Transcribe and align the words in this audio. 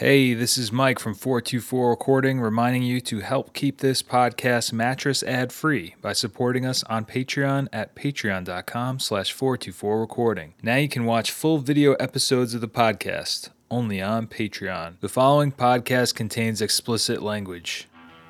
Hey, 0.00 0.32
this 0.32 0.56
is 0.56 0.72
Mike 0.72 0.98
from 0.98 1.12
424 1.12 1.90
Recording 1.90 2.40
reminding 2.40 2.82
you 2.82 3.02
to 3.02 3.18
help 3.18 3.52
keep 3.52 3.80
this 3.80 4.02
podcast 4.02 4.72
mattress 4.72 5.22
ad 5.22 5.52
free 5.52 5.94
by 6.00 6.14
supporting 6.14 6.64
us 6.64 6.82
on 6.84 7.04
Patreon 7.04 7.68
at 7.70 7.94
patreon.com 7.94 8.98
slash 8.98 9.30
424 9.30 10.00
Recording. 10.00 10.54
Now 10.62 10.76
you 10.76 10.88
can 10.88 11.04
watch 11.04 11.30
full 11.30 11.58
video 11.58 11.92
episodes 11.96 12.54
of 12.54 12.62
the 12.62 12.66
podcast 12.66 13.50
only 13.70 14.00
on 14.00 14.26
Patreon. 14.26 14.98
The 15.00 15.10
following 15.10 15.52
podcast 15.52 16.14
contains 16.14 16.62
explicit 16.62 17.20
language. 17.22 17.86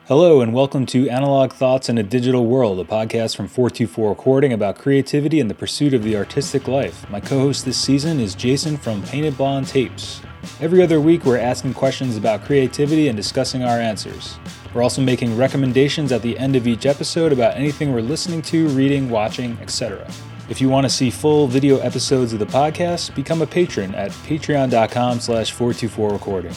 Hello, 0.07 0.41
and 0.41 0.53
welcome 0.53 0.87
to 0.87 1.09
Analog 1.09 1.53
Thoughts 1.53 1.89
in 1.89 1.99
a 1.99 2.03
Digital 2.03 2.47
World, 2.47 2.81
a 2.81 2.85
podcast 2.85 3.37
from 3.37 3.47
424 3.47 4.09
Recording 4.09 4.53
about 4.53 4.77
creativity 4.77 5.39
and 5.39 5.49
the 5.49 5.55
pursuit 5.55 5.95
of 5.95 6.03
the 6.03 6.17
artistic 6.17 6.67
life. 6.67 7.09
My 7.09 7.21
co 7.21 7.39
host 7.39 7.65
this 7.65 7.79
season 7.79 8.19
is 8.19 8.35
Jason 8.35 8.77
from 8.77 9.05
Painted 9.05 9.37
Blonde 9.37 9.69
Tapes. 9.69 10.21
Every 10.61 10.83
other 10.83 11.01
week, 11.01 11.25
we're 11.25 11.39
asking 11.39 11.75
questions 11.75 12.17
about 12.17 12.45
creativity 12.45 13.09
and 13.09 13.17
discussing 13.17 13.63
our 13.63 13.79
answers. 13.79 14.39
We're 14.75 14.83
also 14.83 15.03
making 15.03 15.37
recommendations 15.37 16.13
at 16.13 16.23
the 16.23 16.39
end 16.39 16.57
of 16.57 16.67
each 16.67 16.87
episode 16.87 17.33
about 17.33 17.57
anything 17.57 17.93
we're 17.93 18.01
listening 18.03 18.43
to, 18.43 18.69
reading, 18.69 19.11
watching, 19.11 19.59
etc. 19.61 20.09
If 20.49 20.61
you 20.61 20.69
want 20.69 20.85
to 20.85 20.91
see 20.91 21.11
full 21.11 21.47
video 21.47 21.79
episodes 21.79 22.33
of 22.33 22.39
the 22.39 22.47
podcast, 22.47 23.15
become 23.15 23.43
a 23.43 23.47
patron 23.47 23.95
at 23.95 24.11
patreon.com 24.11 25.21
slash 25.21 25.55
424recording. 25.55 26.55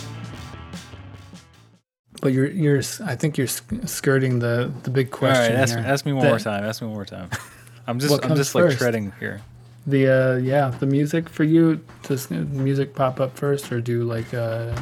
But 2.21 2.31
you're 2.31 2.47
you're 2.49 2.81
I 3.03 3.15
think 3.15 3.37
you're 3.37 3.47
skirting 3.47 4.39
the 4.39 4.71
the 4.83 4.89
big 4.89 5.11
question. 5.11 5.43
All 5.43 5.49
right, 5.49 5.59
ask, 5.59 5.75
here. 5.75 5.83
ask 5.85 6.05
me 6.05 6.13
one 6.13 6.23
That- 6.23 6.29
more 6.29 6.39
time. 6.39 6.63
Ask 6.63 6.81
me 6.81 6.87
one 6.87 6.95
more 6.95 7.05
time. 7.05 7.29
I'm 7.85 7.99
just 7.99 8.13
I'm 8.13 8.19
comes 8.21 8.39
just 8.39 8.55
like 8.55 8.77
treading 8.77 9.11
here. 9.19 9.41
The 9.85 10.07
uh 10.07 10.35
yeah, 10.37 10.69
the 10.69 10.85
music 10.85 11.27
for 11.29 11.43
you 11.43 11.83
does 12.03 12.29
music 12.31 12.95
pop 12.95 13.19
up 13.19 13.37
first 13.37 13.71
or 13.71 13.81
do 13.81 14.03
like 14.03 14.33
uh 14.33 14.75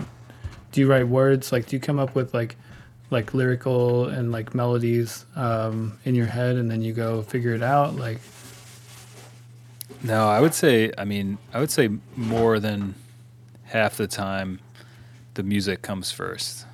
do 0.72 0.82
you 0.82 0.88
write 0.90 1.08
words 1.08 1.52
like 1.52 1.68
do 1.68 1.76
you 1.76 1.80
come 1.82 2.00
up 2.00 2.14
with 2.16 2.34
like 2.34 2.56
like 3.10 3.34
lyrical 3.34 4.08
and 4.08 4.32
like 4.32 4.54
melodies 4.56 5.26
um 5.36 5.98
in 6.06 6.16
your 6.16 6.28
head 6.28 6.56
and 6.56 6.70
then 6.72 6.82
you 6.82 6.94
go 6.94 7.22
figure 7.24 7.54
it 7.54 7.64
out 7.64 7.96
like 7.96 8.20
No, 10.04 10.28
I 10.30 10.40
would 10.40 10.54
say 10.54 10.92
I 10.98 11.04
mean 11.06 11.38
I 11.54 11.60
would 11.60 11.72
say 11.72 11.90
more 12.16 12.60
than 12.60 12.96
half 13.66 13.98
the 13.98 14.08
time 14.08 14.60
the 15.34 15.44
music 15.44 15.82
comes 15.82 16.12
first. 16.12 16.66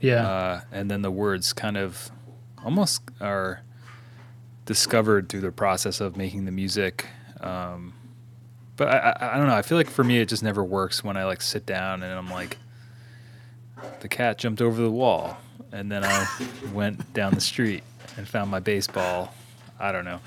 yeah. 0.00 0.26
uh, 0.26 0.60
and 0.72 0.90
then 0.90 1.02
the 1.02 1.10
words 1.10 1.52
kind 1.52 1.76
of 1.76 2.10
almost 2.64 3.02
are 3.20 3.62
discovered 4.66 5.28
through 5.28 5.40
the 5.42 5.52
process 5.52 6.00
of 6.00 6.16
making 6.16 6.44
the 6.46 6.50
music. 6.50 7.06
Um, 7.40 7.92
but 8.76 8.88
I, 8.88 8.98
I, 8.98 9.34
I 9.34 9.36
don't 9.38 9.46
know. 9.46 9.54
I 9.54 9.62
feel 9.62 9.78
like 9.78 9.90
for 9.90 10.04
me, 10.04 10.18
it 10.18 10.28
just 10.28 10.42
never 10.42 10.62
works 10.62 11.02
when 11.02 11.16
I 11.16 11.24
like 11.24 11.42
sit 11.42 11.66
down 11.66 12.02
and 12.02 12.12
I'm 12.12 12.30
like, 12.30 12.58
the 14.00 14.08
cat 14.08 14.38
jumped 14.38 14.60
over 14.60 14.80
the 14.80 14.90
wall, 14.90 15.36
and 15.72 15.90
then 15.90 16.04
I 16.04 16.26
went 16.72 17.12
down 17.14 17.34
the 17.34 17.40
street 17.40 17.82
and 18.16 18.26
found 18.26 18.50
my 18.50 18.60
baseball. 18.60 19.32
I 19.78 19.92
don't 19.92 20.04
know. 20.04 20.20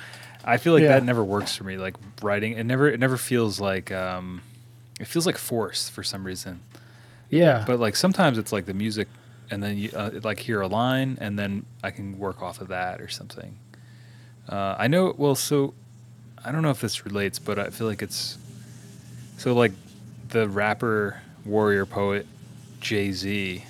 I 0.44 0.58
feel 0.58 0.74
like 0.74 0.84
Yeah. 0.84 0.90
that 1.00 1.04
never 1.04 1.24
works 1.24 1.56
for 1.56 1.64
me. 1.66 1.78
Like 1.78 1.96
writing, 2.22 2.54
it 2.54 2.64
never, 2.66 2.88
it 2.90 3.00
never 3.00 3.18
feels 3.18 3.60
like, 3.60 3.92
um, 3.92 4.42
it 5.00 5.08
feels 5.08 5.26
like 5.26 5.38
forced 5.38 5.92
for 5.92 6.04
some 6.04 6.24
reason 6.24 6.60
yeah. 7.30 7.64
but 7.66 7.80
like 7.80 7.96
sometimes 7.96 8.38
it's 8.38 8.52
like 8.52 8.66
the 8.68 8.74
music 8.74 9.08
and 9.50 9.64
then 9.64 9.78
you 9.78 9.90
uh, 9.96 10.12
like 10.22 10.38
hear 10.38 10.62
a 10.62 10.68
line 10.68 11.18
and 11.20 11.40
then 11.40 11.66
i 11.84 11.90
can 11.90 12.20
work 12.20 12.42
off 12.44 12.62
of 12.62 12.68
that 12.68 13.02
or 13.02 13.08
something 13.08 13.58
uh, 14.50 14.76
i 14.78 14.88
know 14.88 15.16
well 15.18 15.34
so 15.34 15.74
i 16.46 16.52
don't 16.52 16.62
know 16.62 16.70
if 16.70 16.82
this 16.82 17.06
relates 17.06 17.40
but 17.40 17.58
i 17.60 17.70
feel 17.70 17.88
like 17.88 18.02
it's 18.02 18.38
so 19.38 19.54
like 19.54 19.72
the 20.30 20.48
rapper 20.48 21.22
warrior 21.46 21.86
poet 21.86 22.26
jay-z 22.80 23.64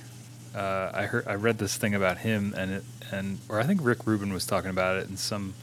uh, 0.56 0.92
i 0.94 1.04
heard 1.04 1.28
i 1.28 1.34
read 1.34 1.58
this 1.58 1.78
thing 1.78 1.96
about 1.96 2.18
him 2.18 2.54
and 2.58 2.72
it 2.72 2.84
and 3.12 3.40
or 3.50 3.60
i 3.60 3.64
think 3.64 3.80
rick 3.84 4.06
rubin 4.06 4.34
was 4.34 4.46
talking 4.46 4.70
about 4.70 4.98
it 4.98 5.10
in 5.10 5.18
some 5.18 5.54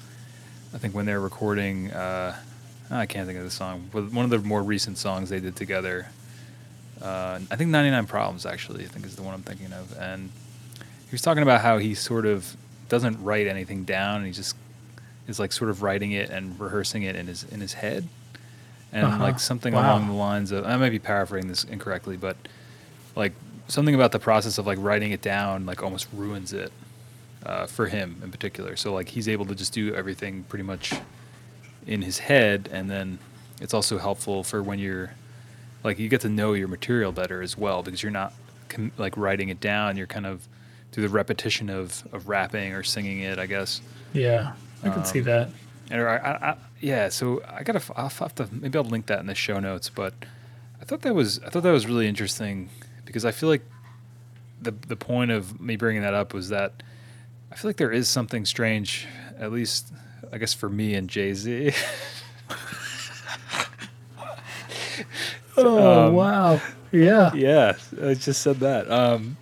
i 0.75 0.79
think 0.79 0.95
when 0.95 1.07
they 1.07 1.15
were 1.15 1.21
recording 1.21 1.91
uh, 1.93 2.35
i 2.91 3.07
can't 3.07 3.27
think 3.27 3.39
of 3.39 3.45
the 3.45 3.51
song 3.51 3.89
but 3.93 4.11
one 4.13 4.25
of 4.25 4.31
the 4.31 4.39
more 4.39 4.63
recent 4.63 4.99
songs 4.99 5.31
they 5.31 5.41
did 5.41 5.57
together 5.57 6.07
uh, 7.03 7.39
I 7.51 7.57
think 7.57 7.71
99 7.71 8.07
Problems 8.07 8.47
actually, 8.47 8.85
I 8.85 8.89
think 8.89 9.07
is 9.07 9.17
the 9.17 9.23
one 9.23 9.35
I'm 9.35 9.43
thinking 9.43 9.73
of. 9.73 9.97
And 9.99 10.31
he 10.79 11.13
was 11.13 11.23
talking 11.23 11.43
about 11.43 11.61
how 11.61 11.79
he 11.79 11.95
sort 11.95 12.27
of 12.27 12.57
doesn't 12.89 13.23
write 13.23 13.47
anything 13.47 13.85
down 13.85 14.17
and 14.17 14.27
he 14.27 14.33
just 14.33 14.57
is 15.29 15.39
like 15.39 15.53
sort 15.53 15.71
of 15.71 15.83
writing 15.83 16.11
it 16.13 16.31
and 16.31 16.59
rehearsing 16.59 17.05
it 17.05 17.15
in 17.15 17.27
his 17.29 17.45
in 17.45 17.61
his 17.61 17.75
head. 17.75 18.09
And 18.93 19.05
Uh-huh. 19.07 19.23
like 19.23 19.39
something 19.39 19.75
Wow. 19.75 19.83
along 19.97 20.07
the 20.09 20.15
lines 20.15 20.51
of 20.51 20.65
I 20.67 20.77
might 20.77 20.91
be 20.91 20.99
paraphrasing 20.99 21.49
this 21.49 21.65
incorrectly, 21.65 22.17
but 22.17 22.37
like 23.15 23.33
something 23.69 23.95
about 23.95 24.13
the 24.13 24.19
process 24.19 24.57
of 24.59 24.67
like 24.67 24.79
writing 24.81 25.13
it 25.13 25.21
down 25.23 25.67
like 25.67 25.83
almost 25.83 26.09
ruins 26.15 26.53
it 26.55 26.73
uh, 27.45 27.67
for 27.67 27.87
him 27.87 28.17
in 28.25 28.31
particular. 28.31 28.75
So 28.77 28.95
like 28.95 29.09
he's 29.11 29.29
able 29.29 29.45
to 29.47 29.55
just 29.55 29.73
do 29.73 29.95
everything 29.95 30.45
pretty 30.49 30.65
much 30.65 30.95
in 31.87 32.03
his 32.03 32.19
head 32.19 32.69
and 32.73 32.91
then 32.91 33.19
it's 33.61 33.73
also 33.75 33.99
helpful 33.99 34.43
for 34.45 34.63
when 34.63 34.79
you're 34.79 35.13
like 35.85 35.99
you 35.99 36.09
get 36.09 36.21
to 36.23 36.29
know 36.29 36.53
your 36.53 36.69
material 36.69 37.13
better 37.13 37.41
as 37.43 37.57
well 37.57 37.83
because 37.83 38.03
you're 38.03 38.13
not 38.13 38.33
com- 38.69 38.93
like 38.99 39.17
writing 39.17 39.49
it 39.49 39.59
down 39.61 39.97
you're 39.97 40.07
kind 40.07 40.27
of 40.27 40.47
through 40.93 41.03
the 41.05 41.09
repetition 41.09 41.71
of, 41.71 42.07
of 42.13 42.29
rapping 42.29 42.75
or 42.75 42.83
singing 42.83 43.21
it 43.21 43.39
i 43.39 43.47
guess 43.47 43.81
yeah. 44.13 44.53
I 44.83 44.91
can 44.91 45.05
see 45.05 45.21
um, 45.21 45.25
that. 45.27 45.51
and 45.91 46.03
I, 46.03 46.17
I, 46.17 46.51
I, 46.51 46.57
yeah 46.81 47.09
so 47.09 47.43
i 47.49 47.63
gotta 47.63 47.83
i'll 47.97 48.09
have 48.09 48.35
to 48.37 48.49
maybe 48.53 48.79
i'll 48.79 48.85
link 48.85 49.07
that 49.07 49.21
in 49.21 49.27
the 49.27 49.35
show 49.35 49.59
notes 49.59 49.89
but 49.89 50.15
i 50.81 50.85
thought 50.85 51.03
that 51.03 51.15
was 51.15 51.41
i 51.41 51.49
thought 51.51 51.63
that 51.63 51.73
was 51.73 51.87
really 51.87 52.07
interesting 52.07 52.71
because 53.05 53.25
i 53.25 53.31
feel 53.31 53.49
like 53.49 53.65
the 54.61 54.73
the 54.87 54.97
point 54.97 55.31
of 55.31 55.61
me 55.61 55.77
bringing 55.77 56.03
that 56.03 56.15
up 56.15 56.33
was 56.35 56.49
that 56.51 56.83
i 57.51 57.57
feel 57.57 57.69
like 57.69 57.77
there 57.77 57.93
is 57.93 58.09
something 58.09 58.45
strange 58.45 59.07
at 59.39 59.51
least 59.53 59.93
i 60.33 60.39
guess 60.39 60.55
for 60.55 60.69
me 60.69 60.95
and 60.95 61.09
jay-z 61.09 61.73
Oh 65.59 66.09
um, 66.09 66.15
wow. 66.15 66.61
Yeah. 66.93 67.35
Yeah, 67.35 67.77
I 68.03 68.15
just 68.15 68.43
said 68.43 68.61
that. 68.61 68.91
Um, 68.91 69.37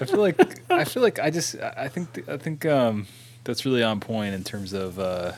I 0.00 0.04
feel 0.04 0.20
like 0.20 0.62
I 0.70 0.84
feel 0.84 1.02
like 1.02 1.18
I 1.18 1.30
just 1.30 1.56
I 1.56 1.88
think 1.88 2.28
I 2.28 2.36
think 2.36 2.64
um, 2.66 3.06
that's 3.44 3.64
really 3.64 3.82
on 3.82 4.00
point 4.00 4.34
in 4.34 4.44
terms 4.44 4.72
of. 4.72 4.98
Uh, 4.98 5.32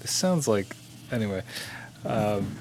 this 0.00 0.10
sounds 0.10 0.48
like 0.48 0.74
anyway. 1.12 1.42
Um, 2.04 2.56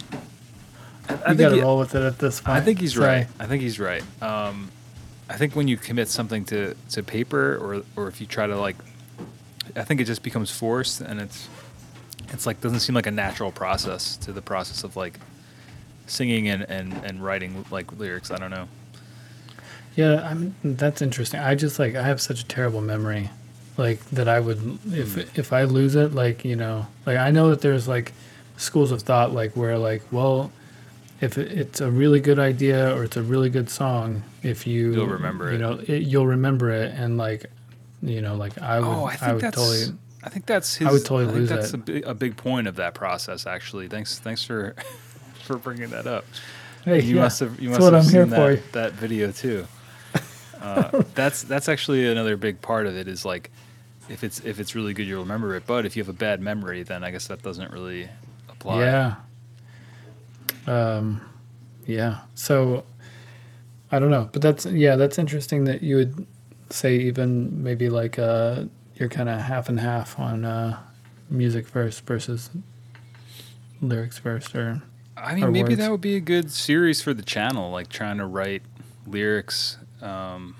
I, 1.07 1.13
I 1.13 1.13
You 1.13 1.17
think 1.27 1.37
gotta 1.39 1.55
he- 1.55 1.61
roll 1.61 1.79
with 1.79 1.95
it 1.95 2.03
at 2.03 2.19
this 2.19 2.41
point. 2.41 2.57
I 2.57 2.61
think 2.61 2.79
he's 2.79 2.93
Sorry. 2.95 3.05
right. 3.07 3.27
I 3.39 3.45
think 3.45 3.61
he's 3.61 3.79
right. 3.79 4.03
Um, 4.21 4.71
I 5.29 5.37
think 5.37 5.55
when 5.55 5.67
you 5.67 5.77
commit 5.77 6.07
something 6.07 6.43
to, 6.45 6.75
to 6.91 7.03
paper, 7.03 7.55
or 7.57 7.83
or 7.95 8.07
if 8.07 8.19
you 8.19 8.27
try 8.27 8.47
to 8.47 8.57
like, 8.59 8.75
I 9.75 9.83
think 9.83 10.01
it 10.01 10.05
just 10.05 10.23
becomes 10.23 10.51
forced, 10.51 11.01
and 11.01 11.19
it's 11.21 11.47
it's 12.33 12.45
like 12.45 12.59
doesn't 12.61 12.81
seem 12.81 12.95
like 12.95 13.07
a 13.07 13.11
natural 13.11 13.51
process 13.51 14.17
to 14.17 14.31
the 14.33 14.41
process 14.41 14.83
of 14.83 14.95
like 14.95 15.19
singing 16.07 16.47
and, 16.49 16.63
and, 16.63 16.93
and 17.05 17.23
writing 17.23 17.63
like 17.71 17.97
lyrics. 17.97 18.31
I 18.31 18.37
don't 18.37 18.51
know. 18.51 18.67
Yeah, 19.95 20.21
I 20.27 20.33
mean 20.33 20.55
that's 20.63 21.01
interesting. 21.01 21.39
I 21.39 21.55
just 21.55 21.79
like 21.79 21.95
I 21.95 22.03
have 22.03 22.19
such 22.21 22.41
a 22.41 22.45
terrible 22.45 22.81
memory, 22.81 23.29
like 23.79 24.03
that 24.11 24.27
I 24.27 24.39
would 24.39 24.59
if 24.93 25.15
Hmm. 25.15 25.39
if 25.39 25.51
I 25.53 25.63
lose 25.63 25.95
it, 25.95 26.13
like 26.13 26.45
you 26.45 26.55
know, 26.55 26.85
like 27.07 27.17
I 27.17 27.31
know 27.31 27.49
that 27.49 27.61
there's 27.61 27.87
like 27.87 28.13
schools 28.57 28.91
of 28.91 29.01
thought 29.01 29.33
like 29.33 29.53
where 29.55 29.77
like 29.77 30.03
well, 30.11 30.51
if 31.21 31.37
it, 31.37 31.51
it's 31.51 31.81
a 31.81 31.89
really 31.89 32.19
good 32.19 32.37
idea 32.39 32.95
or 32.95 33.03
it's 33.05 33.17
a 33.17 33.23
really 33.23 33.49
good 33.49 33.69
song, 33.69 34.23
if 34.43 34.67
you 34.67 34.93
You'll 34.93 35.07
remember 35.07 35.49
you 35.49 35.55
it. 35.55 35.59
know, 35.59 35.79
it, 35.87 36.03
you'll 36.03 36.27
remember 36.27 36.69
it, 36.69 36.93
and 36.95 37.17
like 37.17 37.45
you 38.03 38.21
know, 38.21 38.35
like 38.35 38.61
I 38.61 38.79
would 38.79 38.87
oh, 38.87 39.05
I 39.05 39.15
think 39.15 39.41
would 39.41 39.53
totally 39.53 39.83
I 40.23 40.29
think 40.29 40.45
that's 40.45 40.75
his. 40.75 40.87
I 40.87 40.91
would 40.91 41.05
totally 41.05 41.25
think 41.25 41.37
lose 41.37 41.49
that's 41.49 41.69
it. 41.69 41.75
a 41.75 41.77
big, 41.77 42.05
a 42.05 42.13
big 42.13 42.37
point 42.37 42.67
of 42.67 42.75
that 42.75 42.93
process. 42.93 43.47
Actually, 43.47 43.87
thanks 43.87 44.19
thanks 44.19 44.43
for 44.43 44.75
for 45.45 45.57
bringing 45.57 45.89
that 45.89 46.05
up. 46.07 46.25
hey 46.85 47.01
you 47.01 47.15
yeah, 47.15 47.21
must 47.23 47.39
have 47.39 47.59
you 47.59 47.69
must 47.69 47.81
have 47.81 47.93
I'm 47.93 48.03
seen 48.03 48.29
that, 48.29 48.71
that 48.73 48.93
video 48.93 49.31
too. 49.31 49.65
Uh, 50.61 51.03
that's 51.15 51.43
that's 51.43 51.69
actually 51.69 52.05
another 52.05 52.35
big 52.35 52.61
part 52.61 52.85
of 52.85 52.93
it 52.93 53.07
is 53.07 53.23
like 53.23 53.49
if 54.09 54.23
it's 54.23 54.39
if 54.41 54.59
it's 54.59 54.75
really 54.75 54.93
good 54.93 55.07
you'll 55.07 55.21
remember 55.21 55.55
it, 55.55 55.63
but 55.65 55.85
if 55.85 55.95
you 55.95 56.01
have 56.03 56.09
a 56.09 56.17
bad 56.17 56.41
memory 56.41 56.83
then 56.83 57.03
I 57.03 57.11
guess 57.11 57.27
that 57.27 57.41
doesn't 57.41 57.71
really 57.71 58.09
apply. 58.49 58.81
Yeah. 58.83 59.15
Um, 60.67 61.21
yeah. 61.85 62.21
So 62.35 62.83
I 63.91 63.99
don't 63.99 64.11
know, 64.11 64.29
but 64.31 64.41
that's 64.41 64.65
yeah, 64.65 64.95
that's 64.95 65.17
interesting 65.17 65.63
that 65.65 65.81
you 65.81 65.95
would 65.95 66.27
say 66.69 66.95
even 66.97 67.63
maybe 67.63 67.89
like 67.89 68.19
uh, 68.19 68.65
you're 68.95 69.09
kind 69.09 69.29
of 69.29 69.39
half 69.41 69.69
and 69.69 69.79
half 69.79 70.19
on 70.19 70.45
uh, 70.45 70.79
music 71.29 71.67
first 71.67 72.05
versus 72.05 72.49
lyrics 73.81 74.19
first, 74.19 74.53
or 74.55 74.81
I 75.17 75.35
mean 75.35 75.43
Or 75.43 75.51
maybe 75.51 75.69
words. 75.69 75.77
that 75.77 75.91
would 75.91 76.01
be 76.01 76.15
a 76.15 76.19
good 76.19 76.51
series 76.51 77.01
for 77.01 77.13
the 77.13 77.23
channel, 77.23 77.71
like 77.71 77.89
trying 77.89 78.17
to 78.17 78.25
write 78.25 78.61
lyrics 79.07 79.77
um, 80.01 80.55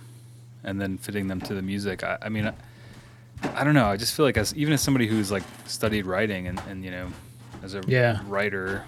and 0.63 0.81
then 0.81 0.97
fitting 0.97 1.27
them 1.27 1.39
to 1.41 1.53
the 1.53 1.61
music. 1.61 2.03
I, 2.03 2.17
I 2.21 2.29
mean. 2.29 2.47
I, 2.47 2.53
I 3.43 3.63
don't 3.63 3.73
know. 3.73 3.85
I 3.85 3.97
just 3.97 4.13
feel 4.15 4.25
like 4.25 4.37
as 4.37 4.55
even 4.55 4.73
as 4.73 4.81
somebody 4.81 5.07
who's 5.07 5.31
like 5.31 5.43
studied 5.65 6.05
writing 6.05 6.47
and, 6.47 6.61
and 6.69 6.83
you 6.83 6.91
know, 6.91 7.07
as 7.63 7.73
a 7.75 7.81
Yeah. 7.87 8.19
writer, 8.27 8.83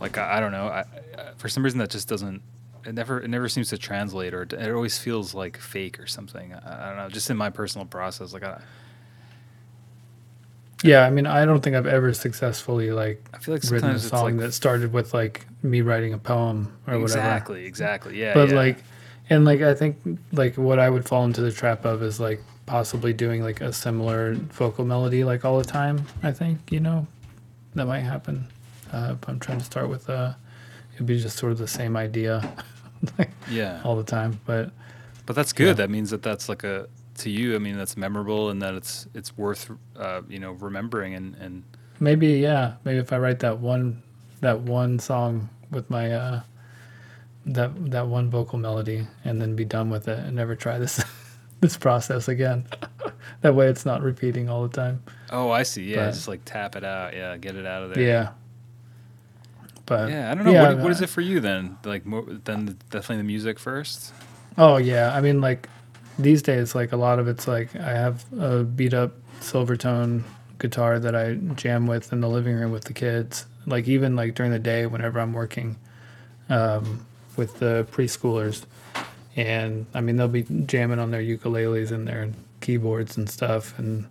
like 0.00 0.18
I, 0.18 0.36
I 0.36 0.40
don't 0.40 0.52
know. 0.52 0.66
I, 0.68 0.80
I, 1.18 1.30
for 1.36 1.48
some 1.48 1.62
reason 1.64 1.78
that 1.80 1.90
just 1.90 2.08
doesn't 2.08 2.42
it 2.86 2.94
never 2.94 3.20
it 3.20 3.28
never 3.28 3.48
seems 3.48 3.68
to 3.70 3.78
translate 3.78 4.34
or 4.34 4.42
it, 4.42 4.52
it 4.52 4.70
always 4.72 4.98
feels 4.98 5.34
like 5.34 5.56
fake 5.58 5.98
or 6.00 6.06
something. 6.06 6.52
I, 6.54 6.86
I 6.86 6.88
don't 6.88 6.98
know. 6.98 7.08
Just 7.08 7.30
in 7.30 7.36
my 7.36 7.50
personal 7.50 7.86
process, 7.86 8.32
like 8.34 8.42
I, 8.44 8.60
Yeah, 10.82 11.06
I 11.06 11.10
mean, 11.10 11.26
I 11.26 11.44
don't 11.46 11.60
think 11.62 11.76
I've 11.76 11.86
ever 11.86 12.12
successfully 12.12 12.90
like 12.90 13.24
I 13.32 13.38
feel 13.38 13.54
like 13.54 13.62
written 13.70 13.90
a 13.90 13.98
song 13.98 14.24
like 14.24 14.36
that 14.38 14.52
started 14.52 14.92
with 14.92 15.14
like 15.14 15.46
me 15.62 15.80
writing 15.80 16.12
a 16.12 16.18
poem 16.18 16.76
or 16.86 16.98
whatever. 16.98 17.04
exactly, 17.04 17.64
exactly, 17.64 18.20
yeah. 18.20 18.34
but 18.34 18.50
yeah. 18.50 18.54
like 18.54 18.78
and 19.30 19.46
like 19.46 19.62
i 19.62 19.72
think 19.72 19.96
like 20.32 20.54
what 20.58 20.78
i 20.78 20.90
would 20.90 21.06
fall 21.08 21.24
into 21.24 21.40
the 21.40 21.50
trap 21.50 21.86
of 21.86 22.02
is 22.02 22.20
like 22.20 22.42
possibly 22.66 23.12
doing 23.12 23.42
like 23.42 23.60
a 23.60 23.72
similar 23.72 24.34
vocal 24.34 24.84
melody 24.84 25.24
like 25.24 25.44
all 25.44 25.58
the 25.58 25.64
time 25.64 26.04
i 26.22 26.32
think 26.32 26.58
you 26.70 26.80
know 26.80 27.06
that 27.74 27.86
might 27.86 28.00
happen 28.00 28.46
uh, 28.92 29.14
if 29.20 29.28
i'm 29.28 29.38
trying 29.38 29.58
to 29.58 29.64
start 29.64 29.88
with 29.88 30.08
uh 30.08 30.32
it'd 30.94 31.06
be 31.06 31.18
just 31.20 31.36
sort 31.36 31.52
of 31.52 31.58
the 31.58 31.68
same 31.68 31.96
idea 31.96 32.56
yeah, 33.50 33.82
all 33.84 33.96
the 33.96 34.04
time 34.04 34.40
but 34.46 34.70
but 35.26 35.34
that's 35.36 35.52
good. 35.52 35.66
yeah. 35.68 35.72
That 35.72 35.90
means 35.90 36.10
that 36.10 36.22
that's 36.22 36.48
like 36.48 36.64
a 36.64 36.88
to 37.18 37.30
you. 37.30 37.54
I 37.54 37.58
mean, 37.58 37.76
that's 37.78 37.96
memorable 37.96 38.50
and 38.50 38.60
that 38.62 38.74
it's 38.74 39.06
it's 39.14 39.36
worth 39.36 39.70
uh, 39.96 40.22
you 40.28 40.38
know 40.38 40.52
remembering 40.52 41.14
and 41.14 41.34
and 41.36 41.62
maybe 42.00 42.26
yeah 42.28 42.74
maybe 42.84 42.98
if 42.98 43.12
i 43.12 43.16
write 43.16 43.38
that 43.38 43.60
one 43.60 44.02
that 44.40 44.60
one 44.60 44.98
song 44.98 45.48
with 45.70 45.88
my 45.88 46.12
uh 46.12 46.40
that 47.46 47.70
that 47.92 48.08
one 48.08 48.28
vocal 48.28 48.58
melody 48.58 49.06
and 49.24 49.40
then 49.40 49.54
be 49.54 49.64
done 49.64 49.90
with 49.90 50.08
it 50.08 50.18
and 50.18 50.34
never 50.34 50.56
try 50.56 50.76
this 50.76 51.02
this 51.64 51.76
process 51.76 52.28
again 52.28 52.66
that 53.40 53.54
way 53.54 53.66
it's 53.68 53.86
not 53.86 54.02
repeating 54.02 54.48
all 54.48 54.62
the 54.68 54.74
time 54.74 55.02
oh, 55.34 55.50
I 55.50 55.64
see. 55.64 55.90
Yeah, 55.90 56.06
But- 56.06 56.14
just 56.14 56.28
like 56.28 56.44
tap 56.44 56.76
it 56.76 56.84
out. 56.84 57.12
Yeah, 57.14 57.36
get 57.36 57.56
it 57.56 57.66
out 57.66 57.82
of 57.82 57.94
there. 57.94 58.04
Yeah. 58.04 58.28
But 59.86 60.10
Yeah, 60.10 60.30
I 60.30 60.34
don't 60.34 60.44
know. 60.44 60.52
yeah, 60.52 60.74
what, 60.74 60.78
what 60.84 60.90
is 60.92 61.00
uh, 61.00 61.04
it 61.04 61.10
for 61.10 61.20
you 61.20 61.40
then? 61.40 61.76
Like, 61.84 62.06
more, 62.06 62.22
then 62.22 62.78
definitely 62.90 63.18
the 63.18 63.24
music 63.24 63.58
first. 63.58 64.12
Oh 64.56 64.76
yeah, 64.76 65.12
I 65.12 65.20
mean 65.20 65.40
like 65.40 65.68
these 66.18 66.40
days, 66.40 66.74
like 66.74 66.92
a 66.92 66.96
lot 66.96 67.18
of 67.18 67.26
it's 67.26 67.48
like 67.48 67.74
I 67.74 67.90
have 67.90 68.24
a 68.38 68.62
beat 68.62 68.94
up 68.94 69.12
Silvertone 69.40 70.22
guitar 70.58 71.00
that 71.00 71.14
I 71.16 71.34
jam 71.56 71.88
with 71.88 72.12
in 72.12 72.20
the 72.20 72.28
living 72.28 72.54
room 72.54 72.70
with 72.70 72.84
the 72.84 72.92
kids. 72.92 73.46
Like 73.66 73.88
even 73.88 74.14
like 74.14 74.34
during 74.36 74.52
the 74.52 74.60
day, 74.60 74.86
whenever 74.86 75.18
I'm 75.18 75.32
working 75.32 75.76
um, 76.48 77.04
with 77.36 77.58
the 77.58 77.86
preschoolers, 77.90 78.64
and 79.36 79.86
I 79.94 80.00
mean 80.00 80.16
they'll 80.16 80.28
be 80.28 80.42
jamming 80.42 80.98
on 80.98 81.10
their 81.10 81.22
ukuleles 81.22 81.90
and 81.90 82.06
their 82.06 82.30
keyboards 82.60 83.16
and 83.16 83.28
stuff, 83.28 83.78
and 83.78 84.06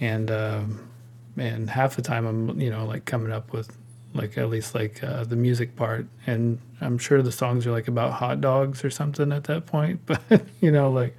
and 0.00 0.30
um, 0.30 0.88
and 1.36 1.70
half 1.70 1.96
the 1.96 2.02
time 2.02 2.26
I'm 2.26 2.60
you 2.60 2.70
know 2.70 2.86
like 2.86 3.04
coming 3.04 3.32
up 3.32 3.52
with 3.52 3.76
like 4.14 4.38
at 4.38 4.48
least 4.48 4.74
like 4.74 5.02
uh, 5.04 5.24
the 5.24 5.36
music 5.36 5.76
part. 5.76 6.06
And 6.26 6.58
i'm 6.80 6.98
sure 6.98 7.22
the 7.22 7.32
songs 7.32 7.66
are 7.66 7.72
like 7.72 7.88
about 7.88 8.12
hot 8.12 8.40
dogs 8.40 8.84
or 8.84 8.90
something 8.90 9.32
at 9.32 9.44
that 9.44 9.64
point 9.64 9.98
but 10.06 10.20
you 10.60 10.70
know 10.70 10.90
like 10.90 11.16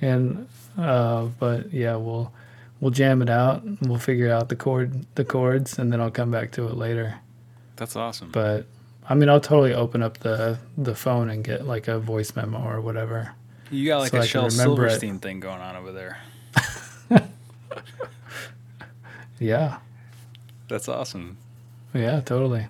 and 0.00 0.48
uh 0.76 1.26
but 1.38 1.72
yeah 1.72 1.94
we'll 1.94 2.32
we'll 2.80 2.90
jam 2.90 3.22
it 3.22 3.30
out. 3.30 3.62
And 3.62 3.78
we'll 3.82 3.98
figure 3.98 4.30
out 4.30 4.48
the 4.48 4.56
chord 4.56 5.06
the 5.14 5.24
chords 5.24 5.78
and 5.78 5.92
then 5.92 6.00
i'll 6.00 6.10
come 6.10 6.30
back 6.30 6.52
to 6.52 6.66
it 6.66 6.74
later. 6.76 7.20
That's 7.76 7.96
awesome. 7.96 8.30
but 8.30 8.66
i 9.08 9.14
mean 9.14 9.28
i'll 9.28 9.40
totally 9.40 9.72
open 9.74 10.02
up 10.02 10.18
the 10.18 10.58
the 10.76 10.94
phone 10.94 11.28
and 11.30 11.44
get 11.44 11.66
like 11.66 11.88
a 11.88 11.98
voice 11.98 12.34
memo 12.36 12.62
or 12.62 12.80
whatever 12.80 13.32
you 13.70 13.86
got 13.86 13.98
like 13.98 14.10
so 14.12 14.18
a 14.18 14.22
I 14.22 14.26
Shel 14.26 14.48
remember 14.48 14.86
it. 14.86 14.90
Silverstein 14.90 15.18
thing 15.18 15.40
going 15.40 15.60
on 15.60 15.74
over 15.74 15.90
there. 15.90 16.18
yeah 19.38 19.78
That's 20.68 20.88
awesome. 20.88 21.36
yeah 21.94 22.20
totally 22.20 22.66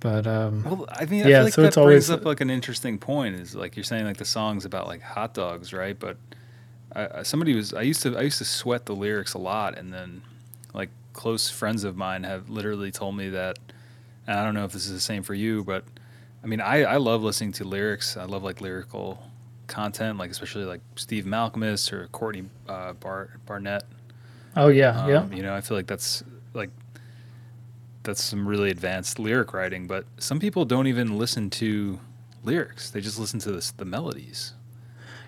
but 0.00 0.26
um 0.28 0.62
Well, 0.62 0.86
I 0.90 1.06
mean, 1.06 1.26
I 1.26 1.28
Yeah, 1.28 1.36
feel 1.38 1.44
like 1.44 1.54
so 1.54 1.62
that 1.62 1.68
it's 1.68 1.76
always- 1.76 2.08
up 2.10 2.24
like 2.24 2.40
an 2.40 2.50
interesting 2.50 2.98
point. 2.98 3.34
Is 3.34 3.56
like 3.56 3.76
you're 3.76 3.82
saying 3.82 4.04
like 4.04 4.18
the 4.18 4.24
songs 4.24 4.64
about 4.64 4.86
like 4.86 5.02
hot 5.02 5.34
dogs, 5.34 5.72
right? 5.72 5.98
But 5.98 6.18
I, 6.94 7.08
I- 7.18 7.22
somebody 7.24 7.52
was 7.56 7.74
I 7.74 7.82
used 7.82 8.02
to 8.02 8.16
I 8.16 8.20
used 8.22 8.38
to 8.38 8.44
sweat 8.44 8.86
the 8.86 8.94
lyrics 8.94 9.34
a 9.34 9.38
lot, 9.38 9.76
and 9.76 9.92
then 9.92 10.22
like 10.72 10.90
close 11.14 11.50
friends 11.50 11.82
of 11.82 11.96
mine 11.96 12.22
have 12.22 12.48
literally 12.48 12.92
told 12.92 13.16
me 13.16 13.28
that. 13.30 13.58
And 14.28 14.38
I 14.38 14.44
don't 14.44 14.54
know 14.54 14.64
if 14.64 14.72
this 14.72 14.86
is 14.86 14.92
the 14.92 15.00
same 15.00 15.24
for 15.24 15.34
you, 15.34 15.64
but 15.64 15.82
I 16.44 16.46
mean, 16.46 16.60
I 16.60 16.84
I 16.84 16.96
love 16.98 17.22
listening 17.22 17.50
to 17.52 17.64
lyrics. 17.64 18.16
I 18.16 18.24
love 18.24 18.44
like 18.44 18.60
lyrical 18.60 19.20
content, 19.66 20.18
like 20.18 20.30
especially 20.30 20.64
like 20.64 20.80
Steve 20.96 21.24
Malkmus 21.24 21.92
or 21.92 22.06
Courtney 22.08 22.44
uh, 22.68 22.92
Bar- 22.92 23.30
Barnett. 23.46 23.84
oh 24.56 24.68
yeah 24.68 25.02
Um, 25.02 25.10
yeah 25.10 25.28
You 25.36 25.42
know, 25.42 25.54
I 25.54 25.60
feel 25.62 25.76
like 25.76 25.86
that's 25.88 26.22
like 26.54 26.70
that's 28.02 28.22
some 28.22 28.46
really 28.46 28.70
advanced 28.70 29.18
lyric 29.18 29.52
writing, 29.52 29.86
but 29.86 30.04
some 30.18 30.38
people 30.38 30.64
don't 30.64 30.86
even 30.86 31.18
listen 31.18 31.50
to 31.50 31.98
lyrics. 32.44 32.90
They 32.90 33.00
just 33.00 33.18
listen 33.18 33.40
to 33.40 33.52
this, 33.52 33.70
the 33.72 33.84
melodies. 33.84 34.54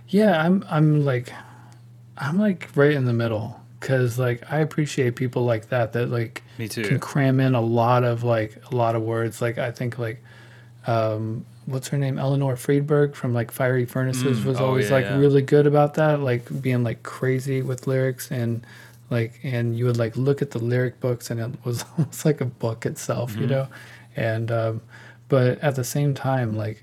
Yeah, 0.09 0.43
I'm 0.45 0.65
I'm 0.71 1.05
like 1.05 1.33
I'm 2.19 2.39
like 2.39 2.69
right 2.75 2.93
in 2.93 3.05
the 3.07 3.13
middle 3.13 3.60
cuz 3.81 4.19
like 4.19 4.43
I 4.53 4.59
appreciate 4.59 5.17
people 5.17 5.45
like 5.45 5.69
that 5.71 5.93
that 5.95 6.09
like 6.11 6.43
Me 6.59 6.69
too. 6.69 6.85
can 6.85 7.01
cram 7.01 7.41
in 7.41 7.55
a 7.55 7.61
lot 7.61 8.05
of 8.05 8.23
like 8.23 8.57
a 8.71 8.77
lot 8.77 8.95
of 8.95 9.03
words. 9.03 9.41
Like 9.43 9.59
I 9.59 9.71
think 9.71 9.99
like 9.99 10.23
um 10.87 11.45
what's 11.67 11.89
her 11.89 11.99
name? 11.99 12.19
Eleanor 12.19 12.57
Friedberg 12.57 13.15
from 13.15 13.33
like 13.35 13.51
Fiery 13.51 13.85
Furnaces 13.85 14.41
Mm, 14.41 14.45
was 14.47 14.61
oh, 14.61 14.67
always 14.67 14.89
yeah, 14.89 14.97
like 14.97 15.05
yeah. 15.07 15.19
really 15.19 15.43
good 15.43 15.67
about 15.67 15.95
that, 15.95 16.21
like 16.21 16.63
being 16.63 16.83
like 16.83 17.03
crazy 17.03 17.63
with 17.63 17.87
lyrics 17.87 18.31
and 18.31 18.65
like 19.11 19.39
and 19.43 19.77
you 19.77 19.85
would 19.87 19.97
like 19.99 20.17
look 20.17 20.41
at 20.43 20.51
the 20.53 20.59
lyric 20.59 21.01
books 21.01 21.31
and 21.31 21.39
it 21.41 21.51
was 21.65 21.85
almost 21.99 22.25
like 22.25 22.41
a 22.41 22.45
book 22.47 22.87
itself, 22.87 23.37
you 23.39 23.47
Mhm. 23.47 23.51
know. 23.51 23.69
And 24.17 24.51
um 24.51 24.81
but 25.29 25.59
at 25.61 25.77
the 25.77 25.85
same 25.85 26.13
time 26.15 26.57
like 26.57 26.83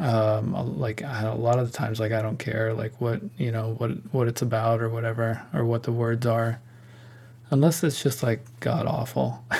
um 0.00 0.78
like 0.78 1.02
I- 1.02 1.22
a 1.22 1.34
lot 1.34 1.58
of 1.58 1.70
the 1.70 1.76
times 1.76 1.98
like 2.00 2.12
I 2.12 2.22
don't 2.22 2.38
care 2.38 2.72
like 2.74 3.00
what, 3.00 3.20
you 3.36 3.50
know, 3.52 3.74
what 3.78 3.90
what 4.12 4.28
it's 4.28 4.42
about 4.42 4.80
or 4.80 4.88
whatever 4.88 5.42
or 5.52 5.64
what 5.64 5.82
the 5.82 5.92
words 5.92 6.24
are 6.26 6.60
unless 7.50 7.82
it's 7.82 8.02
just 8.02 8.22
like 8.22 8.40
god 8.60 8.86
awful. 8.86 9.44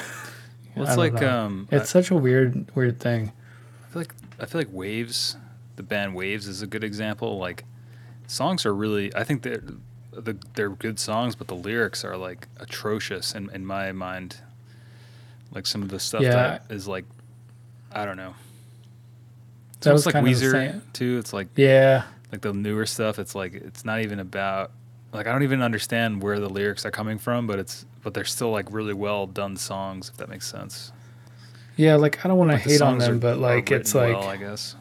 Well, 0.76 0.86
it's 0.86 0.96
like 0.96 1.20
um, 1.22 1.66
I, 1.72 1.76
It's 1.76 1.90
such 1.90 2.12
a 2.12 2.14
weird, 2.14 2.70
weird 2.76 3.00
thing. 3.00 3.32
I 3.84 3.92
feel 3.92 4.02
like 4.02 4.14
I 4.38 4.46
feel 4.46 4.60
like 4.60 4.68
Wavves, 4.72 5.36
the 5.74 5.82
band 5.82 6.14
Wavves, 6.14 6.46
is 6.46 6.62
a 6.62 6.68
good 6.68 6.84
example. 6.84 7.36
Like 7.36 7.64
songs 8.28 8.64
are 8.64 8.72
really, 8.72 9.12
I 9.16 9.24
think 9.24 9.42
they're 9.42 9.64
the, 10.12 10.36
they're 10.54 10.68
good 10.70 11.00
songs, 11.00 11.34
but 11.34 11.48
the 11.48 11.56
lyrics 11.56 12.04
are 12.04 12.16
like 12.16 12.46
atrocious 12.60 13.34
in 13.34 13.50
in 13.50 13.66
my 13.66 13.90
mind. 13.90 14.36
Like 15.50 15.66
some 15.66 15.82
of 15.82 15.88
the 15.88 15.98
stuff 15.98 16.20
Yeah. 16.22 16.30
that 16.34 16.62
is 16.70 16.86
like, 16.86 17.06
I 17.90 18.04
don't 18.04 18.16
know. 18.16 18.34
It's 19.78 19.84
That 19.84 19.92
was 19.92 20.06
like 20.06 20.14
Weezer 20.16 20.80
too. 20.92 21.18
It's 21.18 21.32
like 21.32 21.48
Yeah, 21.56 22.04
like 22.32 22.42
the 22.42 22.52
newer 22.52 22.86
stuff 22.86 23.18
it's 23.18 23.34
like 23.34 23.54
it's 23.54 23.84
not 23.84 24.00
even 24.00 24.20
about 24.20 24.70
like 25.12 25.26
i 25.26 25.32
don't 25.32 25.42
even 25.42 25.62
understand 25.62 26.22
where 26.22 26.38
the 26.38 26.48
lyrics 26.50 26.84
are 26.84 26.90
coming 26.90 27.16
from 27.16 27.46
but 27.46 27.58
it's 27.58 27.86
but 28.02 28.12
they're 28.12 28.24
still 28.26 28.50
like 28.50 28.70
really 28.70 28.92
well 28.92 29.26
done 29.26 29.56
songs 29.56 30.10
if 30.10 30.16
that 30.18 30.28
makes 30.28 30.46
sense 30.46 30.92
yeah. 31.76 31.94
Like 31.94 32.24
I 32.24 32.28
don't 32.28 32.36
want 32.38 32.50
to 32.50 32.56
But 32.56 32.64
the 32.64 32.70
hate 32.70 32.82
on 32.82 32.98
them, 32.98 33.14
are- 33.14 33.18
but 33.18 33.38
like 33.38 33.70
it's 33.70 33.94
like, 33.94 34.14
well, 34.14 34.28
i 34.28 34.36
guess 34.36 34.74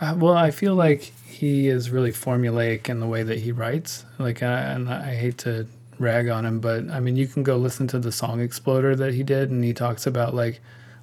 uh, 0.00 0.14
well, 0.16 0.34
I 0.34 0.50
feel 0.50 0.74
like 0.74 1.02
he 1.26 1.68
is 1.68 1.90
really 1.90 2.12
formulaic 2.12 2.88
in 2.88 3.00
the 3.00 3.06
way 3.06 3.22
that 3.22 3.38
he 3.40 3.52
writes. 3.52 4.06
Like, 4.18 4.42
I, 4.42 4.60
and 4.72 4.88
I 4.88 5.14
hate 5.14 5.36
to 5.38 5.66
rag 5.98 6.28
on 6.28 6.46
him, 6.46 6.58
but 6.60 6.88
I 6.88 7.00
mean, 7.00 7.16
you 7.16 7.26
can 7.26 7.42
go 7.42 7.58
listen 7.58 7.86
to 7.88 7.98
the 7.98 8.10
song 8.10 8.40
Exploder 8.40 8.96
that 8.96 9.12
he 9.12 9.22
did, 9.22 9.50
and 9.50 9.62
he 9.62 9.74
talks 9.74 10.06
about 10.06 10.32
like 10.34 10.60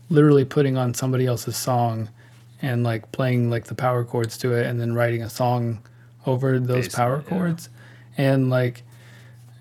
literally 0.09 0.45
putting 0.45 0.77
on 0.77 0.95
somebody 0.95 1.27
else's 1.27 1.57
song 1.57 2.09
and 2.61 2.83
like 2.83 3.11
playing 3.11 3.49
like 3.49 3.65
the 3.65 3.75
power 3.75 4.03
chords 4.03 4.37
to 4.39 4.53
it, 4.53 4.65
and 4.65 4.79
then 4.79 4.93
writing 4.93 5.21
a 5.23 5.29
song 5.29 5.79
over 6.25 6.59
those 6.59 6.85
Based 6.85 6.95
power 6.95 7.17
it, 7.17 7.23
yeah. 7.25 7.29
chords, 7.29 7.69
and 8.17 8.49
like, 8.49 8.83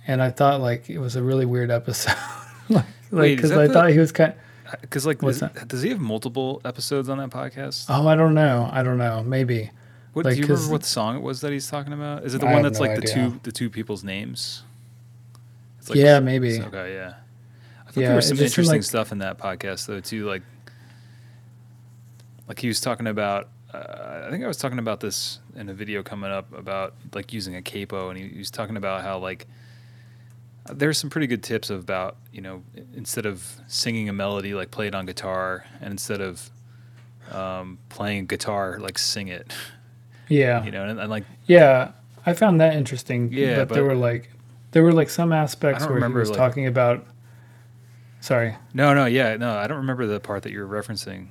and 0.06 0.22
I 0.22 0.30
thought 0.30 0.60
like 0.60 0.88
it 0.90 0.98
was 0.98 1.16
a 1.16 1.22
really 1.22 1.46
weird 1.46 1.70
episode. 1.70 2.16
like, 2.68 3.36
because 3.36 3.50
that 3.50 3.58
I 3.60 3.66
the- 3.68 3.72
thought 3.72 3.90
he 3.90 3.98
was 3.98 4.12
kind. 4.12 4.34
because 4.80 5.06
like 5.06 5.22
is- 5.22 5.42
does 5.68 5.82
he 5.82 5.90
have 5.90 6.00
multiple 6.00 6.60
episodes 6.64 7.08
on 7.08 7.18
that 7.18 7.30
podcast 7.30 7.86
Oh, 7.88 8.08
I 8.08 8.16
don't 8.16 8.34
know. 8.34 8.68
I 8.72 8.82
don't 8.82 8.98
know. 8.98 9.22
Maybe. 9.22 9.70
what 10.12 10.24
like, 10.24 10.34
do 10.34 10.40
you 10.40 10.46
remember 10.48 10.72
what 10.72 10.84
song 10.84 11.14
it 11.16 11.22
was 11.22 11.40
that 11.42 11.52
he's 11.52 11.68
talking 11.70 11.92
about 11.92 12.24
is 12.24 12.34
it 12.34 12.40
the 12.40 12.46
I 12.48 12.54
one 12.54 12.62
that's 12.62 12.80
no 12.80 12.86
like 12.86 13.00
the 13.00 13.06
two 13.06 13.38
the 13.44 13.52
two 13.52 13.70
people's 13.70 14.02
names 14.02 14.64
it's 15.78 15.94
Yeah, 15.94 16.18
maybe. 16.20 16.60
okay 16.62 16.94
yeah 16.94 17.14
i 17.86 17.90
thought 17.92 18.00
Yeah, 18.00 18.06
there 18.08 18.16
was 18.16 18.26
some 18.28 18.38
interesting 18.38 18.76
like- 18.78 18.82
stuff 18.82 19.12
in 19.12 19.18
that 19.18 19.38
podcast 19.38 19.86
though 19.86 20.00
too 20.00 20.26
like 20.26 20.42
like 22.48 22.58
he 22.60 22.68
was 22.68 22.80
talking 22.80 23.06
about 23.06 23.48
uh, 23.74 24.24
i 24.26 24.30
think 24.30 24.44
i 24.44 24.46
was 24.46 24.56
talking 24.56 24.78
about 24.78 25.00
this 25.00 25.40
in 25.56 25.68
a 25.68 25.74
video 25.74 26.02
coming 26.02 26.30
up 26.30 26.52
about 26.56 26.94
like 27.14 27.32
using 27.32 27.54
a 27.56 27.62
capo 27.62 28.10
and 28.10 28.18
he, 28.18 28.28
he 28.28 28.38
was 28.38 28.50
talking 28.50 28.76
about 28.76 29.02
how 29.02 29.18
like 29.18 29.46
there's 30.72 30.98
some 30.98 31.08
pretty 31.10 31.26
good 31.28 31.42
tips 31.42 31.70
about 31.70 32.16
you 32.32 32.40
know 32.40 32.62
instead 32.94 33.24
of 33.26 33.60
singing 33.68 34.08
a 34.08 34.12
melody 34.12 34.52
like 34.54 34.70
play 34.70 34.86
it 34.88 34.94
on 34.94 35.06
guitar 35.06 35.64
and 35.80 35.90
instead 35.92 36.20
of 36.20 36.50
um, 37.32 37.78
playing 37.88 38.26
guitar 38.26 38.78
like 38.80 38.98
sing 38.98 39.28
it 39.28 39.52
Yeah. 40.28 40.64
you 40.64 40.70
know 40.70 40.84
and, 40.86 40.98
and 41.00 41.10
like 41.10 41.24
Yeah. 41.46 41.92
I 42.28 42.34
found 42.34 42.60
that 42.60 42.74
interesting. 42.74 43.32
Yeah, 43.32 43.64
but, 43.64 43.74
there 43.74 43.84
were 43.84 43.94
like 43.94 44.30
there 44.72 44.82
were 44.82 44.92
like 44.92 45.08
some 45.10 45.32
aspects 45.32 45.82
I 45.82 45.86
don't 45.86 45.90
where 45.90 45.94
remember, 45.96 46.18
he 46.18 46.22
was 46.22 46.30
like- 46.30 46.38
talking 46.38 46.66
about. 46.66 47.06
Sorry. 48.20 48.56
no 48.74 48.92
no 48.94 49.06
yeah 49.06 49.36
no 49.36 49.56
i 49.56 49.68
don't 49.68 49.76
remember 49.76 50.06
the 50.08 50.18
part 50.18 50.42
that 50.42 50.50
you 50.50 50.58
were 50.64 50.82
referencing 50.82 51.28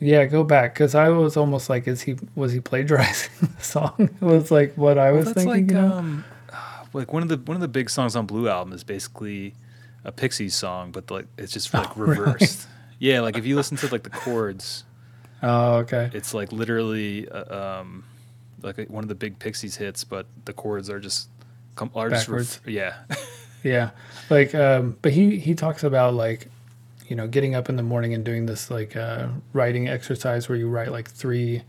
Yeah, 0.00 0.24
go 0.26 0.44
back 0.44 0.74
because 0.74 0.94
I 0.94 1.08
was 1.08 1.36
almost 1.36 1.70
like, 1.70 1.86
is 1.88 2.02
he 2.02 2.16
was 2.34 2.52
he 2.52 2.60
plagiarizing 2.60 3.30
the 3.56 3.62
song? 3.62 3.94
it 3.98 4.20
was 4.24 4.50
like 4.50 4.74
what 4.76 4.98
I 4.98 5.12
was 5.12 5.26
that's 5.26 5.44
thinking. 5.44 5.66
like 5.68 5.70
you 5.70 5.88
know? 5.88 5.96
um, 5.98 6.24
like 6.92 7.12
one 7.12 7.22
of 7.22 7.28
the 7.28 7.36
one 7.38 7.56
of 7.56 7.60
the 7.60 7.68
big 7.68 7.88
songs 7.90 8.16
on 8.16 8.26
Blue 8.26 8.48
album 8.48 8.72
is 8.72 8.84
basically 8.84 9.54
a 10.04 10.12
Pixies 10.12 10.54
song, 10.54 10.90
but 10.92 11.10
like 11.10 11.26
it's 11.38 11.52
just 11.52 11.72
like 11.72 11.90
Oh, 11.96 12.00
really? 12.02 12.18
reversed. 12.20 12.68
Yeah, 12.98 13.20
like 13.20 13.36
if 13.38 13.46
you 13.46 13.56
listen 13.56 13.76
to 13.78 13.88
like 13.88 14.02
the 14.02 14.10
chords, 14.10 14.84
oh, 15.42 15.76
okay. 15.78 16.10
it's 16.12 16.32
like 16.34 16.52
literally 16.52 17.28
uh, 17.28 17.80
um, 17.80 18.04
like 18.62 18.78
a, 18.78 18.84
one 18.84 19.04
of 19.04 19.08
the 19.08 19.14
big 19.14 19.38
Pixies 19.38 19.76
hits, 19.76 20.04
but 20.04 20.26
the 20.44 20.52
chords 20.52 20.88
are 20.90 21.00
just 21.00 21.28
com- 21.76 21.90
are 21.94 22.08
just 22.10 22.26
Backwards. 22.26 22.60
ref- 22.64 22.72
yeah, 22.74 22.94
Yeah, 23.62 23.90
like, 24.30 24.54
um, 24.54 24.96
but 25.02 25.12
he 25.12 25.38
he 25.38 25.54
talks 25.54 25.82
about 25.84 26.14
like, 26.14 26.48
you 27.06 27.16
know, 27.16 27.26
getting 27.26 27.54
up 27.54 27.68
in 27.68 27.76
the 27.76 27.82
morning 27.82 28.14
and 28.14 28.24
doing 28.24 28.46
this 28.46 28.70
like 28.70 28.96
uh, 28.96 29.28
writing 29.52 29.88
exercise 29.88 30.48
where 30.48 30.56
you 30.58 30.68
write 30.68 30.90
like 30.90 31.10
three, 31.10 31.62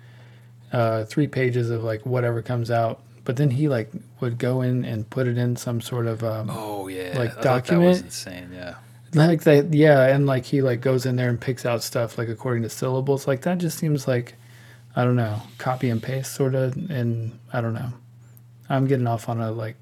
uh, 0.72 1.04
three 1.06 1.28
pages 1.28 1.70
of 1.70 1.84
like 1.84 2.06
whatever 2.06 2.42
comes 2.42 2.72
out. 2.72 3.02
But 3.24 3.38
then 3.38 3.50
he 3.52 3.68
like 3.68 3.90
would 4.20 4.38
go 4.38 4.62
in 4.62 4.86
and 4.86 5.10
put 5.10 5.28
it 5.28 5.38
in 5.38 5.56
some 5.56 5.82
sort 5.82 6.06
of 6.08 6.24
um, 6.24 6.50
oh 6.52 6.88
yeah, 6.88 7.14
Like 7.18 7.32
I 7.38 7.42
thought 7.42 7.66
that 7.66 7.80
was 7.80 8.02
document? 8.02 8.06
insane. 8.06 8.50
Yeah, 8.54 8.76
like 9.14 9.42
that 9.44 9.74
yeah, 9.74 10.06
and 10.08 10.26
like 10.28 10.46
he 10.46 10.62
like 10.62 10.80
goes 10.82 11.06
in 11.08 11.16
there 11.16 11.30
and 11.30 11.42
picks 11.42 11.66
out 11.66 11.82
stuff 11.84 12.18
like 12.20 12.30
according 12.30 12.64
to 12.64 12.70
syllables. 12.70 13.28
Like 13.28 13.42
that 13.42 13.58
just 13.58 13.78
seems 13.80 14.08
like, 14.08 14.36
I 14.96 15.04
don't 15.04 15.16
know, 15.16 15.42
copy 15.58 15.90
and 15.90 16.02
paste 16.04 16.34
sort 16.36 16.54
of. 16.54 16.76
And 16.92 17.40
I 17.52 17.62
don't 17.62 17.74
know, 17.74 17.90
I'm 18.70 18.86
getting 18.86 19.08
off 19.08 19.28
on 19.28 19.42
a 19.42 19.52
like 19.52 19.76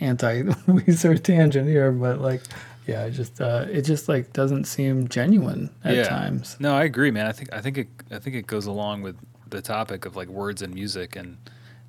anti 0.00 0.42
Weezer 0.42 1.22
tangent 1.22 1.68
here, 1.68 1.92
but 1.92 2.20
like, 2.22 2.40
yeah, 2.86 3.04
it 3.04 3.12
just 3.12 3.40
uh, 3.40 3.66
it 3.70 3.82
just 3.82 4.08
like 4.08 4.32
doesn't 4.32 4.64
seem 4.64 5.08
genuine 5.08 5.70
at 5.84 5.96
Yeah. 5.96 6.08
times. 6.08 6.56
no, 6.60 6.74
I 6.74 6.84
agree, 6.84 7.10
man. 7.10 7.26
I 7.26 7.32
think 7.32 7.52
I 7.52 7.60
think 7.60 7.78
it 7.78 7.88
I 8.10 8.18
think 8.18 8.36
it 8.36 8.46
goes 8.46 8.66
along 8.66 9.02
with 9.02 9.16
the 9.48 9.60
topic 9.62 10.04
of 10.06 10.16
like 10.16 10.28
words 10.28 10.62
and 10.62 10.72
music, 10.74 11.16
and 11.16 11.36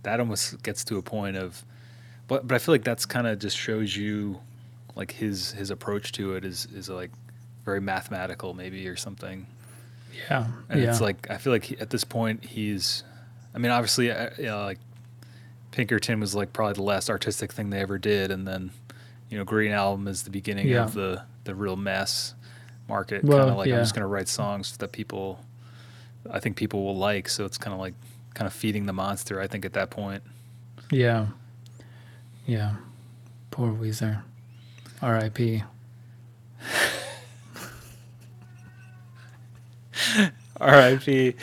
that 0.04 0.20
almost 0.20 0.62
gets 0.64 0.84
to 0.86 0.98
a 0.98 1.02
point 1.02 1.38
of, 1.38 1.64
but 2.28 2.48
but 2.48 2.56
I 2.56 2.60
feel 2.60 2.74
like 2.74 2.84
that's 2.84 3.06
kind 3.06 3.28
of 3.28 3.40
just 3.40 3.58
shows 3.58 3.96
you, 3.96 4.40
like 4.96 5.12
his 5.12 5.52
his 5.52 5.70
approach 5.72 6.12
to 6.14 6.36
it 6.36 6.44
is 6.46 6.68
is 6.76 6.90
like 6.90 7.12
very 7.66 7.80
mathematical 7.82 8.54
maybe 8.54 8.88
or 8.88 8.96
something. 8.96 9.46
Yeah, 10.30 10.48
And 10.70 10.82
yeah, 10.82 10.90
it's 10.90 11.00
like 11.02 11.30
I 11.30 11.38
feel 11.38 11.54
like 11.54 11.64
he, 11.66 11.78
at 11.80 11.90
this 11.90 12.04
point 12.04 12.44
he's, 12.44 13.04
I 13.56 13.60
mean, 13.60 13.72
obviously, 13.72 14.12
uh, 14.12 14.30
you 14.38 14.46
know, 14.46 14.64
like 14.66 14.80
Pinkerton 15.72 16.20
was 16.20 16.36
like 16.36 16.52
probably 16.52 16.74
the 16.74 16.84
last 16.84 17.10
artistic 17.10 17.54
thing 17.54 17.70
they 17.70 17.80
ever 17.80 17.98
did, 17.98 18.30
and 18.32 18.46
then 18.48 18.72
you 19.32 19.38
know 19.40 19.44
Green 19.44 19.72
Album 19.72 20.08
is 20.08 20.22
the 20.22 20.30
beginning 20.30 20.68
Yeah. 20.68 20.84
of 20.84 20.94
the 20.94 21.24
the 21.46 21.56
real 21.56 21.76
mass 21.76 22.36
market. 22.88 23.24
Well, 23.24 23.40
kind 23.40 23.50
of 23.50 23.58
like 23.58 23.68
yeah. 23.70 23.78
I'm 23.78 23.82
just 23.82 23.96
gonna 23.96 24.06
write 24.08 24.28
songs 24.28 24.78
that 24.78 24.92
people, 24.92 25.40
I 26.30 26.40
think 26.40 26.56
people 26.58 26.84
will 26.86 26.96
like. 26.98 27.28
So 27.30 27.46
it's 27.46 27.58
kind 27.58 27.74
of 27.74 27.80
like 27.80 27.96
kind 28.36 28.46
of 28.46 28.54
feeding 28.54 28.86
the 28.86 28.94
monster. 28.94 29.42
I 29.42 29.48
think 29.48 29.66
at 29.66 29.74
that 29.74 29.90
point. 29.90 30.22
yeah, 30.92 31.28
yeah. 32.46 32.76
Poor 33.50 33.72
Weezer. 33.74 34.22
R.I.P. 35.02 35.64
R.I.P. 40.60 41.36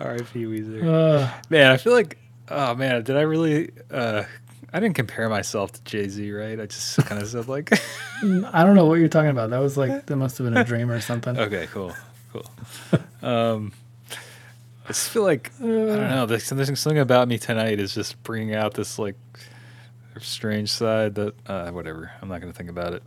R.I.P. 0.00 0.44
Weezer. 0.44 0.84
Uh, 0.84 1.30
Man, 1.50 1.70
I 1.70 1.76
feel 1.76 1.92
like, 1.92 2.18
oh 2.48 2.74
man, 2.74 3.02
did 3.02 3.16
I 3.16 3.22
really? 3.22 3.70
uh 3.90 4.24
I 4.74 4.80
didn't 4.80 4.96
compare 4.96 5.28
myself 5.28 5.70
to 5.72 5.82
Jay 5.84 6.08
Z, 6.08 6.32
right? 6.32 6.58
I 6.58 6.66
just 6.66 6.96
kind 7.06 7.22
of 7.22 7.28
said 7.28 7.46
like. 7.46 7.72
I 7.72 8.64
don't 8.64 8.74
know 8.74 8.86
what 8.86 8.96
you're 8.98 9.08
talking 9.08 9.30
about. 9.30 9.50
That 9.50 9.60
was 9.60 9.76
like 9.76 10.06
that 10.06 10.16
must 10.16 10.36
have 10.38 10.46
been 10.46 10.56
a 10.56 10.64
dream 10.64 10.90
or 10.90 11.00
something. 11.00 11.38
Okay, 11.38 11.68
cool, 11.70 11.94
cool. 12.32 12.44
Um, 13.22 13.72
I 14.84 14.88
just 14.88 15.10
feel 15.10 15.22
like 15.22 15.52
I 15.60 15.62
don't 15.62 16.10
know. 16.10 16.26
There's, 16.26 16.44
something 16.44 16.98
about 16.98 17.28
me 17.28 17.38
tonight 17.38 17.78
is 17.78 17.94
just 17.94 18.20
bringing 18.24 18.54
out 18.54 18.74
this 18.74 18.98
like 18.98 19.14
strange 20.20 20.70
side 20.70 21.14
that 21.14 21.34
uh, 21.46 21.70
whatever. 21.70 22.10
I'm 22.20 22.28
not 22.28 22.40
gonna 22.40 22.52
think 22.52 22.68
about 22.68 22.94
it. 22.94 23.04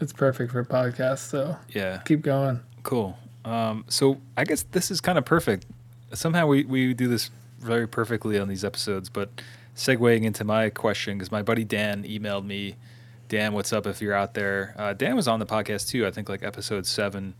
It's 0.00 0.12
perfect 0.12 0.50
for 0.50 0.64
podcasts, 0.64 1.18
so 1.30 1.56
Yeah, 1.68 2.02
keep 2.04 2.22
going. 2.22 2.60
cool. 2.82 3.16
Um, 3.44 3.84
so 3.88 4.20
I 4.36 4.42
guess 4.44 4.64
this 4.72 4.90
is 4.90 5.00
kind 5.00 5.18
of 5.18 5.24
perfect. 5.24 5.66
Somehow 6.12 6.48
we 6.48 6.64
we 6.64 6.94
do 6.94 7.06
this 7.06 7.30
very 7.60 7.86
perfectly 7.86 8.38
on 8.40 8.48
these 8.48 8.64
episodes, 8.64 9.08
but 9.08 9.30
segueing 9.76 10.24
into 10.24 10.42
my 10.42 10.70
question 10.70 11.18
because 11.18 11.30
my 11.30 11.42
buddy 11.42 11.64
Dan 11.64 12.02
emailed 12.04 12.44
me. 12.44 12.76
Dan, 13.28 13.52
what's 13.52 13.72
up? 13.72 13.86
If 13.86 14.00
you're 14.00 14.14
out 14.14 14.34
there, 14.34 14.74
uh, 14.78 14.92
Dan 14.94 15.16
was 15.16 15.28
on 15.28 15.38
the 15.38 15.46
podcast 15.46 15.88
too. 15.88 16.06
I 16.06 16.10
think 16.10 16.28
like 16.28 16.42
episode 16.42 16.86
seven. 16.86 17.34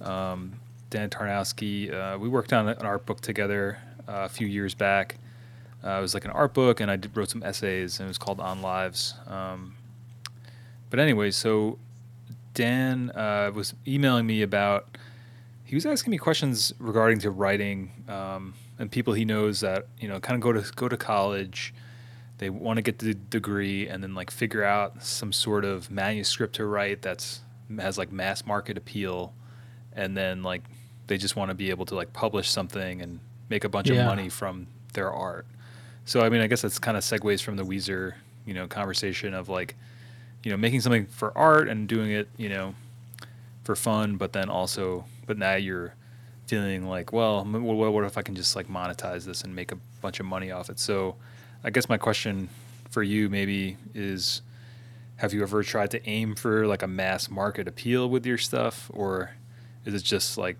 Um, 0.00 0.54
Dan 0.90 1.10
Tarnowski. 1.10 1.92
Uh, 1.92 2.18
we 2.18 2.28
worked 2.28 2.52
on 2.52 2.68
an 2.68 2.86
art 2.86 3.04
book 3.04 3.20
together 3.20 3.78
uh, 4.08 4.24
a 4.24 4.28
few 4.28 4.46
years 4.46 4.74
back. 4.74 5.16
Uh, 5.84 5.90
it 5.90 6.00
was 6.00 6.14
like 6.14 6.24
an 6.24 6.30
art 6.30 6.54
book, 6.54 6.80
and 6.80 6.90
I 6.90 6.96
did, 6.96 7.16
wrote 7.16 7.30
some 7.30 7.42
essays, 7.42 8.00
and 8.00 8.06
it 8.06 8.08
was 8.08 8.18
called 8.18 8.40
On 8.40 8.62
Lives. 8.62 9.14
Um, 9.26 9.74
but 10.90 10.98
anyway, 10.98 11.30
so 11.30 11.78
Dan 12.54 13.10
uh, 13.10 13.52
was 13.54 13.74
emailing 13.86 14.26
me 14.26 14.42
about. 14.42 14.96
He 15.64 15.74
was 15.74 15.84
asking 15.84 16.10
me 16.12 16.18
questions 16.18 16.72
regarding 16.78 17.18
to 17.20 17.30
writing 17.30 17.92
um, 18.08 18.54
and 18.78 18.90
people 18.90 19.12
he 19.14 19.24
knows 19.24 19.60
that 19.60 19.86
you 20.00 20.08
know 20.08 20.20
kind 20.20 20.34
of 20.36 20.40
go 20.40 20.52
to 20.52 20.72
go 20.74 20.88
to 20.88 20.96
college. 20.96 21.74
They 22.38 22.50
want 22.50 22.76
to 22.76 22.82
get 22.82 23.00
the 23.00 23.14
degree 23.14 23.88
and 23.88 24.00
then 24.02 24.14
like 24.14 24.30
figure 24.30 24.62
out 24.62 25.02
some 25.02 25.32
sort 25.32 25.64
of 25.64 25.90
manuscript 25.90 26.54
to 26.56 26.64
write 26.66 27.02
that's 27.02 27.40
has 27.80 27.98
like 27.98 28.12
mass 28.12 28.46
market 28.46 28.76
appeal, 28.78 29.32
and 29.92 30.16
then 30.16 30.42
like 30.42 30.62
they 31.08 31.18
just 31.18 31.36
want 31.36 31.50
to 31.50 31.54
be 31.54 31.70
able 31.70 31.84
to 31.86 31.94
like 31.94 32.12
publish 32.12 32.48
something 32.50 33.02
and 33.02 33.18
make 33.48 33.64
a 33.64 33.68
bunch 33.68 33.88
Yeah. 33.90 34.00
of 34.02 34.06
money 34.06 34.28
from 34.28 34.66
their 34.92 35.10
art. 35.12 35.46
So 36.04 36.20
I 36.20 36.28
mean, 36.28 36.40
I 36.40 36.46
guess 36.46 36.62
that's 36.62 36.78
kind 36.78 36.96
of 36.96 37.02
segues 37.02 37.42
from 37.42 37.56
the 37.56 37.64
Weezer, 37.64 38.14
you 38.46 38.54
know, 38.54 38.66
conversation 38.66 39.34
of 39.34 39.48
like, 39.48 39.74
you 40.44 40.50
know, 40.50 40.56
making 40.56 40.80
something 40.82 41.06
for 41.06 41.36
art 41.36 41.68
and 41.68 41.88
doing 41.88 42.10
it, 42.10 42.28
you 42.36 42.48
know, 42.48 42.74
for 43.64 43.74
fun, 43.74 44.16
but 44.16 44.32
then 44.32 44.48
also, 44.48 45.04
but 45.26 45.36
now 45.38 45.54
you're 45.56 45.94
feeling 46.48 46.88
like, 46.88 47.12
well, 47.12 47.44
what, 47.44 47.92
what 47.92 48.04
if 48.04 48.18
I 48.18 48.22
can 48.22 48.34
just 48.34 48.56
like 48.56 48.66
monetize 48.68 49.24
this 49.24 49.42
and 49.42 49.54
make 49.54 49.70
a 49.70 49.76
bunch 50.02 50.18
of 50.18 50.26
money 50.26 50.50
off 50.50 50.68
it? 50.70 50.78
So, 50.80 51.14
I 51.62 51.70
guess 51.70 51.88
my 51.88 51.98
question 51.98 52.48
for 52.90 53.02
you 53.02 53.28
maybe 53.28 53.76
is, 53.94 54.42
have 55.16 55.32
you 55.34 55.42
ever 55.42 55.62
tried 55.62 55.90
to 55.92 56.08
aim 56.08 56.34
for 56.34 56.66
like 56.66 56.82
a 56.82 56.86
mass 56.86 57.28
market 57.30 57.68
appeal 57.68 58.08
with 58.08 58.24
your 58.26 58.38
stuff, 58.38 58.90
or 58.94 59.32
is 59.84 59.94
it 59.94 60.02
just 60.04 60.38
like 60.38 60.56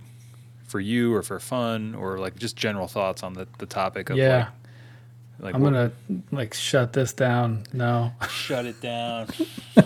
for 0.66 0.80
you 0.80 1.14
or 1.14 1.22
for 1.22 1.40
fun, 1.40 1.94
or 1.94 2.18
like 2.18 2.36
just 2.36 2.54
general 2.56 2.86
thoughts 2.88 3.22
on 3.22 3.32
the, 3.34 3.46
the 3.58 3.66
topic 3.66 4.10
of 4.10 4.16
Yeah. 4.18 4.48
like, 5.40 5.54
like 5.54 5.54
I'm 5.54 5.62
what- 5.62 5.72
gonna 5.72 5.92
like 6.32 6.52
shut 6.52 6.92
this 6.92 7.12
down. 7.14 7.64
No, 7.72 8.12
shut 8.28 8.66
it 8.66 8.80
down. 8.82 9.28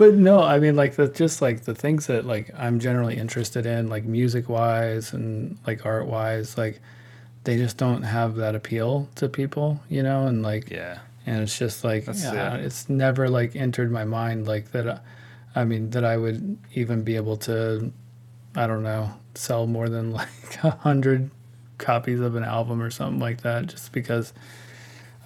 but 0.00 0.14
no, 0.14 0.40
I 0.42 0.58
mean 0.58 0.76
like 0.76 0.96
the 0.96 1.08
just 1.08 1.42
like 1.42 1.64
the 1.64 1.74
things 1.74 2.06
that 2.06 2.24
like 2.24 2.50
I'm 2.56 2.80
generally 2.80 3.18
interested 3.18 3.66
in, 3.66 3.90
like 3.90 4.04
music 4.04 4.48
wise 4.48 5.12
and 5.12 5.58
like 5.66 5.84
art 5.84 6.06
wise, 6.06 6.56
like 6.56 6.80
they 7.44 7.58
just 7.58 7.76
don't 7.76 8.02
have 8.04 8.36
that 8.36 8.54
appeal 8.54 9.10
to 9.16 9.28
people, 9.28 9.78
you 9.90 10.02
know, 10.02 10.26
and 10.26 10.42
like 10.42 10.70
yeah. 10.70 11.00
and 11.26 11.42
it's 11.42 11.58
just 11.58 11.84
like 11.84 12.06
That's- 12.06 12.24
yeah, 12.24 12.32
yeah. 12.32 12.54
it's 12.54 12.88
never 12.88 13.28
like 13.28 13.54
entered 13.54 13.92
my 13.92 14.06
mind 14.06 14.48
like 14.48 14.72
that. 14.72 14.86
uh, 14.86 14.98
I 15.54 15.64
mean 15.66 15.90
that 15.90 16.02
I 16.06 16.16
would 16.16 16.56
even 16.72 17.02
be 17.04 17.16
able 17.16 17.36
to, 17.48 17.92
I 18.56 18.66
don't 18.66 18.82
know, 18.82 19.10
sell 19.34 19.66
more 19.66 19.90
than 19.90 20.12
like 20.20 20.64
a 20.64 20.70
hundred 20.70 21.30
copies 21.76 22.20
of 22.20 22.36
an 22.36 22.44
album 22.44 22.80
or 22.80 22.90
something 22.90 23.20
like 23.20 23.42
that, 23.42 23.66
just 23.66 23.92
because. 23.92 24.32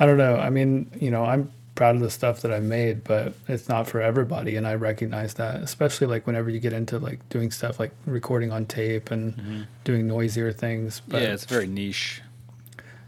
I 0.01 0.07
don't 0.07 0.19
know. 0.19 0.35
I 0.35 0.51
mean, 0.51 0.91
you 0.99 1.13
know, 1.13 1.25
I'm 1.25 1.53
proud 1.75 1.97
of 1.97 2.01
the 2.03 2.11
stuff 2.11 2.41
that 2.43 2.53
I've 2.53 2.63
made, 2.63 3.03
but 3.05 3.35
it's 3.49 3.69
not 3.69 3.89
for 3.89 4.01
everybody, 4.01 4.57
and 4.57 4.67
I 4.67 4.75
recognize 4.75 5.35
that. 5.35 5.57
Especially 5.63 6.07
like 6.07 6.27
whenever 6.27 6.49
you 6.51 6.61
get 6.61 6.73
into 6.73 6.99
like 6.99 7.29
doing 7.29 7.51
stuff 7.51 7.81
like 7.81 7.93
recording 8.07 8.53
on 8.53 8.67
tape 8.67 9.11
and 9.11 9.67
doing 9.85 10.07
noisier 10.07 10.53
things. 10.53 11.03
But 11.09 11.23
yeah, 11.23 11.33
it's 11.35 11.45
very 11.47 11.67
niche. 11.67 12.23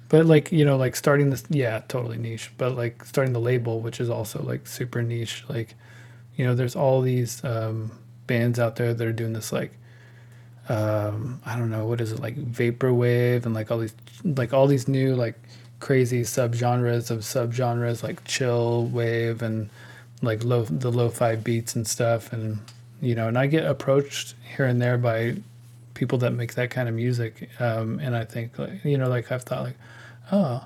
but 0.08 0.26
like 0.26 0.50
you 0.52 0.64
know, 0.64 0.76
like 0.76 0.96
starting 0.96 1.30
this, 1.30 1.44
yeah, 1.48 1.82
totally 1.88 2.18
niche. 2.18 2.50
But 2.58 2.76
like 2.76 3.04
starting 3.04 3.32
the 3.32 3.40
label, 3.40 3.80
which 3.80 4.00
is 4.00 4.10
also 4.10 4.42
like 4.42 4.66
super 4.66 5.02
niche. 5.02 5.44
Like, 5.48 5.74
you 6.36 6.44
know, 6.44 6.54
there's 6.54 6.74
all 6.76 7.00
these 7.02 7.44
um, 7.44 7.92
bands 8.26 8.58
out 8.58 8.76
there 8.76 8.92
that 8.94 9.06
are 9.06 9.12
doing 9.12 9.32
this 9.32 9.52
like, 9.52 9.72
um, 10.68 11.40
I 11.46 11.56
don't 11.56 11.70
know, 11.70 11.86
what 11.86 12.00
is 12.00 12.10
it 12.12 12.18
like 12.20 12.36
vaporwave 12.36 13.46
and 13.46 13.54
like 13.54 13.70
all 13.70 13.78
these 13.78 13.94
like 14.24 14.52
all 14.52 14.66
these 14.66 14.88
new 14.88 15.14
like 15.14 15.38
crazy 15.80 16.22
subgenres 16.22 17.10
of 17.10 17.20
subgenres 17.20 18.02
like 18.02 18.24
chill 18.24 18.86
wave 18.86 19.42
and 19.42 19.68
like 20.22 20.42
low 20.44 20.64
the 20.64 20.90
lo-fi 20.90 21.36
beats 21.36 21.76
and 21.76 21.86
stuff. 21.86 22.32
And 22.32 22.58
you 23.00 23.14
know 23.14 23.28
and 23.28 23.38
I 23.38 23.46
get 23.46 23.66
approached 23.66 24.34
here 24.56 24.66
and 24.66 24.80
there 24.80 24.98
by 24.98 25.36
people 25.94 26.18
that 26.18 26.32
make 26.32 26.54
that 26.54 26.70
kind 26.70 26.88
of 26.88 26.94
music 26.94 27.48
um, 27.60 27.98
and 28.00 28.14
I 28.16 28.24
think 28.24 28.58
like 28.58 28.84
you 28.84 28.98
know 28.98 29.08
like 29.08 29.32
I've 29.32 29.42
thought 29.42 29.62
like 29.62 29.78
oh 30.32 30.64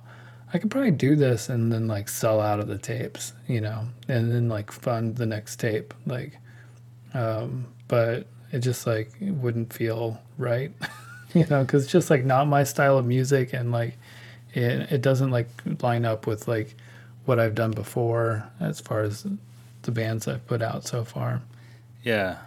I 0.53 0.59
could 0.59 0.71
probably 0.71 0.91
do 0.91 1.15
this 1.15 1.49
and 1.49 1.73
then 1.73 1.87
like 1.87 2.09
sell 2.09 2.41
out 2.41 2.59
of 2.59 2.67
the 2.67 2.79
tapes 2.79 3.33
you 3.47 3.61
know 3.61 3.87
and 4.09 4.33
then 4.33 4.49
like 4.49 4.73
fund 4.73 5.17
the 5.17 5.27
next 5.27 5.57
tape 5.61 5.95
like 6.07 6.37
um, 7.15 7.67
but 7.87 8.27
it 8.53 8.61
just 8.61 8.87
like 8.87 9.13
it 9.21 9.33
wouldn't 9.33 9.73
feel 9.73 10.21
right 10.37 10.73
you 11.35 11.47
know, 11.49 11.63
because 11.63 11.85
it's 11.85 11.93
just 11.93 12.11
like 12.11 12.25
not 12.25 12.47
my 12.47 12.65
style 12.65 12.99
of 12.99 13.07
music, 13.07 13.53
and 13.53 13.73
like 13.73 13.97
it 14.55 14.93
it 14.93 15.03
doesn't 15.03 15.31
like 15.31 15.49
line 15.83 16.05
up 16.05 16.27
with 16.27 16.49
like 16.49 16.77
what 17.25 17.39
I've 17.39 17.55
done 17.55 17.71
before 17.73 18.49
as 18.61 18.81
far 18.81 19.03
as 19.03 19.27
the 19.83 19.91
bands 19.93 20.27
I've 20.29 20.47
put 20.47 20.63
out 20.63 20.87
so 20.87 21.05
far. 21.05 21.43
Yeah. 22.03 22.39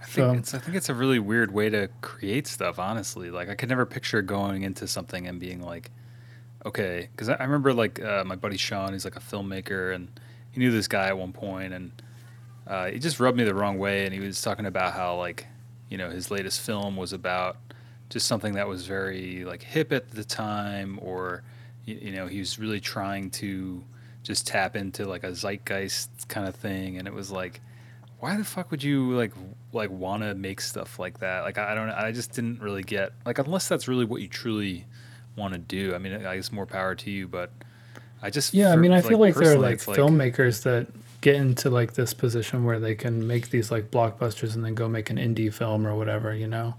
I 0.00 0.06
think 0.06 0.14
So- 0.14 0.32
it's 0.34 0.54
I 0.54 0.58
think 0.58 0.76
it's 0.76 0.88
a 0.88 0.94
really 0.94 1.18
weird 1.18 1.52
way 1.52 1.70
to 1.70 1.88
create 2.00 2.46
stuff, 2.46 2.78
honestly. 2.78 3.30
Like 3.30 3.48
I 3.48 3.54
could 3.54 3.68
never 3.68 3.86
picture 3.86 4.22
going 4.22 4.62
into 4.62 4.86
something 4.86 5.26
and 5.26 5.38
being 5.40 5.62
like, 5.62 5.90
okay, 6.66 7.08
because 7.12 7.28
I, 7.28 7.34
I 7.34 7.44
remember 7.44 7.72
like 7.72 8.02
uh, 8.02 8.24
my 8.24 8.36
buddy 8.36 8.56
Sean, 8.56 8.92
he's 8.92 9.04
like 9.04 9.16
a 9.16 9.20
filmmaker, 9.20 9.94
and 9.94 10.08
he 10.50 10.60
knew 10.60 10.70
this 10.70 10.88
guy 10.88 11.08
at 11.08 11.16
one 11.18 11.32
point, 11.32 11.72
and 11.72 11.90
uh, 12.66 12.86
he 12.86 12.98
just 12.98 13.18
rubbed 13.20 13.36
me 13.38 13.44
the 13.44 13.54
wrong 13.54 13.78
way, 13.78 14.04
and 14.04 14.14
he 14.14 14.20
was 14.20 14.40
talking 14.42 14.66
about 14.66 14.92
how 14.94 15.16
like, 15.16 15.46
you 15.88 15.96
know, 15.98 16.10
his 16.10 16.30
latest 16.30 16.60
film 16.60 16.96
was 16.96 17.12
about 17.12 17.56
just 18.10 18.26
something 18.26 18.54
that 18.54 18.68
was 18.68 18.86
very 18.86 19.44
like 19.44 19.62
hip 19.62 19.92
at 19.92 20.10
the 20.10 20.24
time, 20.24 20.98
or 21.02 21.42
you, 21.84 21.98
you 22.00 22.12
know, 22.12 22.26
he 22.26 22.38
was 22.38 22.58
really 22.58 22.80
trying 22.80 23.30
to 23.30 23.84
just 24.22 24.46
tap 24.46 24.76
into 24.76 25.06
like 25.06 25.24
a 25.24 25.34
zeitgeist 25.34 26.28
kind 26.28 26.48
of 26.48 26.54
thing, 26.54 26.98
and 26.98 27.06
it 27.06 27.14
was 27.14 27.30
like 27.30 27.60
why 28.24 28.38
the 28.38 28.44
fuck 28.44 28.70
would 28.70 28.82
you 28.82 29.10
like 29.10 29.32
like 29.72 29.90
want 29.90 30.22
to 30.22 30.34
make 30.34 30.58
stuff 30.58 30.98
like 30.98 31.18
that? 31.18 31.40
Like 31.40 31.58
i 31.58 31.74
don't 31.74 31.90
i 31.90 32.10
just 32.10 32.32
didn't 32.32 32.62
really 32.62 32.82
get 32.82 33.12
like 33.26 33.38
unless 33.38 33.68
that's 33.68 33.86
really 33.86 34.06
what 34.06 34.22
you 34.22 34.28
truly 34.28 34.86
want 35.36 35.52
to 35.52 35.58
do. 35.58 35.94
I 35.94 35.98
mean 35.98 36.14
i 36.24 36.36
guess 36.36 36.50
more 36.50 36.64
power 36.64 36.94
to 36.94 37.10
you 37.10 37.28
but 37.28 37.50
i 38.22 38.30
just 38.30 38.54
Yeah, 38.54 38.72
I 38.72 38.76
mean, 38.76 38.92
I 38.92 39.02
feel 39.02 39.18
like 39.18 39.34
there 39.34 39.52
are 39.52 39.58
like 39.58 39.78
filmmakers 39.78 40.62
that 40.62 40.86
get 41.20 41.36
into 41.36 41.68
like 41.68 41.92
this 41.94 42.14
position 42.14 42.64
where 42.64 42.80
they 42.80 42.94
can 42.94 43.26
make 43.26 43.50
these 43.50 43.70
like 43.70 43.90
blockbusters 43.90 44.54
and 44.54 44.64
then 44.64 44.74
go 44.74 44.88
make 44.88 45.10
an 45.10 45.18
indie 45.18 45.52
film 45.52 45.86
or 45.86 45.94
whatever, 45.94 46.34
you 46.34 46.46
know. 46.46 46.74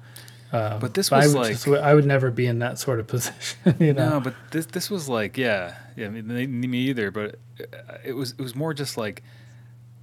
Um, 0.55 0.79
But 0.79 0.93
this 0.93 1.11
I 1.11 1.17
was 1.19 1.33
would 1.33 1.41
like- 1.41 1.51
just- 1.53 1.67
I 1.67 1.93
would 1.93 2.05
never 2.05 2.31
be 2.31 2.45
in 2.47 2.59
that 2.59 2.79
sort 2.79 2.99
of 2.99 3.07
position, 3.15 3.75
you 3.79 3.93
know. 3.93 4.09
no 4.09 4.19
but 4.19 4.33
this 4.51 4.65
this 4.67 4.89
was 4.89 5.07
like 5.09 5.37
yeah 5.37 5.75
yeah 5.95 6.07
I 6.07 6.09
mean, 6.09 6.27
me 6.27 6.67
me 6.67 6.77
either 6.89 7.11
but 7.11 7.35
uh, 7.61 7.97
it 8.03 8.13
was 8.13 8.31
it 8.31 8.41
was 8.41 8.55
more 8.55 8.73
just 8.73 8.97
like 8.97 9.23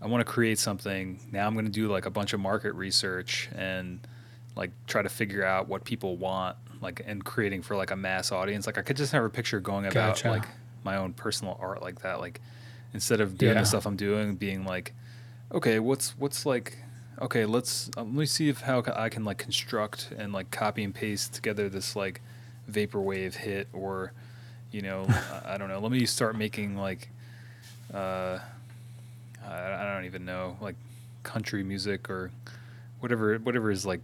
i 0.01 0.07
want 0.07 0.25
to 0.27 0.31
create 0.33 0.59
something 0.59 1.21
now 1.31 1.47
i'm 1.47 1.53
going 1.55 1.65
to 1.67 1.71
do 1.71 1.89
like 1.89 2.07
a 2.07 2.11
bunch 2.11 2.33
of 2.33 2.41
market 2.41 2.73
research 2.75 3.49
and 3.55 4.01
like 4.57 4.71
try 4.87 5.01
to 5.03 5.09
figure 5.09 5.45
out 5.45 5.69
what 5.69 5.85
people 5.85 6.17
want 6.17 6.57
like 6.81 7.03
and 7.07 7.25
creating 7.25 7.63
for 7.63 7.77
like 7.77 7.91
a 7.93 7.97
mass 7.97 8.33
audience 8.33 8.67
like 8.67 8.79
i 8.79 8.83
could 8.83 8.97
just 8.97 9.13
never 9.13 9.29
picture 9.29 9.61
going 9.61 9.85
about 9.87 10.17
Gotcha. 10.17 10.31
like 10.31 10.45
my 10.85 10.97
own 10.97 11.13
personal 11.13 11.57
art 11.61 11.83
like 11.83 12.01
that 12.03 12.19
like 12.21 12.41
instead 12.95 13.21
of 13.21 13.39
doing 13.39 13.55
Yeah. 13.55 13.61
the 13.61 13.67
stuff 13.67 13.87
i'm 13.87 13.97
doing 13.97 14.35
being 14.35 14.65
like 14.65 14.93
okay 15.53 15.79
what's 15.79 16.19
what's 16.19 16.45
like 16.45 16.79
okay 17.23 17.45
let's 17.47 17.89
um, 17.97 18.09
let 18.09 18.21
me 18.21 18.27
see 18.27 18.49
if 18.49 18.61
how 18.63 18.83
i 18.97 19.09
can 19.09 19.25
like 19.25 19.39
construct 19.39 20.11
and 20.19 20.33
like 20.33 20.51
copy 20.51 20.83
and 20.83 20.95
paste 20.95 21.33
together 21.33 21.69
this 21.69 21.95
like 21.97 22.21
vaporwave 22.71 23.35
hit 23.35 23.69
or 23.73 24.13
you 24.73 24.83
know 24.83 25.07
I- 25.45 25.55
i 25.55 25.59
don't 25.59 25.69
know. 25.69 25.79
Let 25.81 25.93
me 25.93 26.05
start 26.07 26.37
making 26.37 26.77
like 26.77 27.09
uh 27.95 28.39
I, 29.47 29.73
I 29.73 29.95
don't 29.95 30.05
even 30.05 30.25
know 30.25 30.57
like 30.61 30.77
country 31.23 31.63
music 31.63 32.11
or 32.11 32.31
whatever 33.01 33.37
whatever 33.39 33.71
is 33.71 33.85
like 33.87 34.01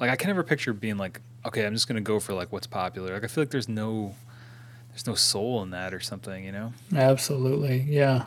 like 0.00 0.10
i 0.10 0.16
can 0.16 0.28
never 0.28 0.42
picture 0.42 0.72
being 0.72 0.96
like 0.96 1.20
okay 1.44 1.64
i'm 1.66 1.72
just 1.74 1.88
gonna 1.88 2.00
go 2.00 2.20
for 2.20 2.34
like 2.34 2.52
what's 2.52 2.66
popular. 2.66 3.14
Like 3.14 3.24
i 3.24 3.26
feel 3.26 3.42
like 3.42 3.50
there's 3.50 3.68
no 3.68 4.14
there's 4.90 5.06
no 5.06 5.14
soul 5.14 5.62
in 5.62 5.70
that 5.70 5.94
or 5.94 6.00
something 6.00 6.44
you 6.44 6.52
know? 6.52 6.72
Absolutely, 6.94 7.86
yeah. 7.88 8.26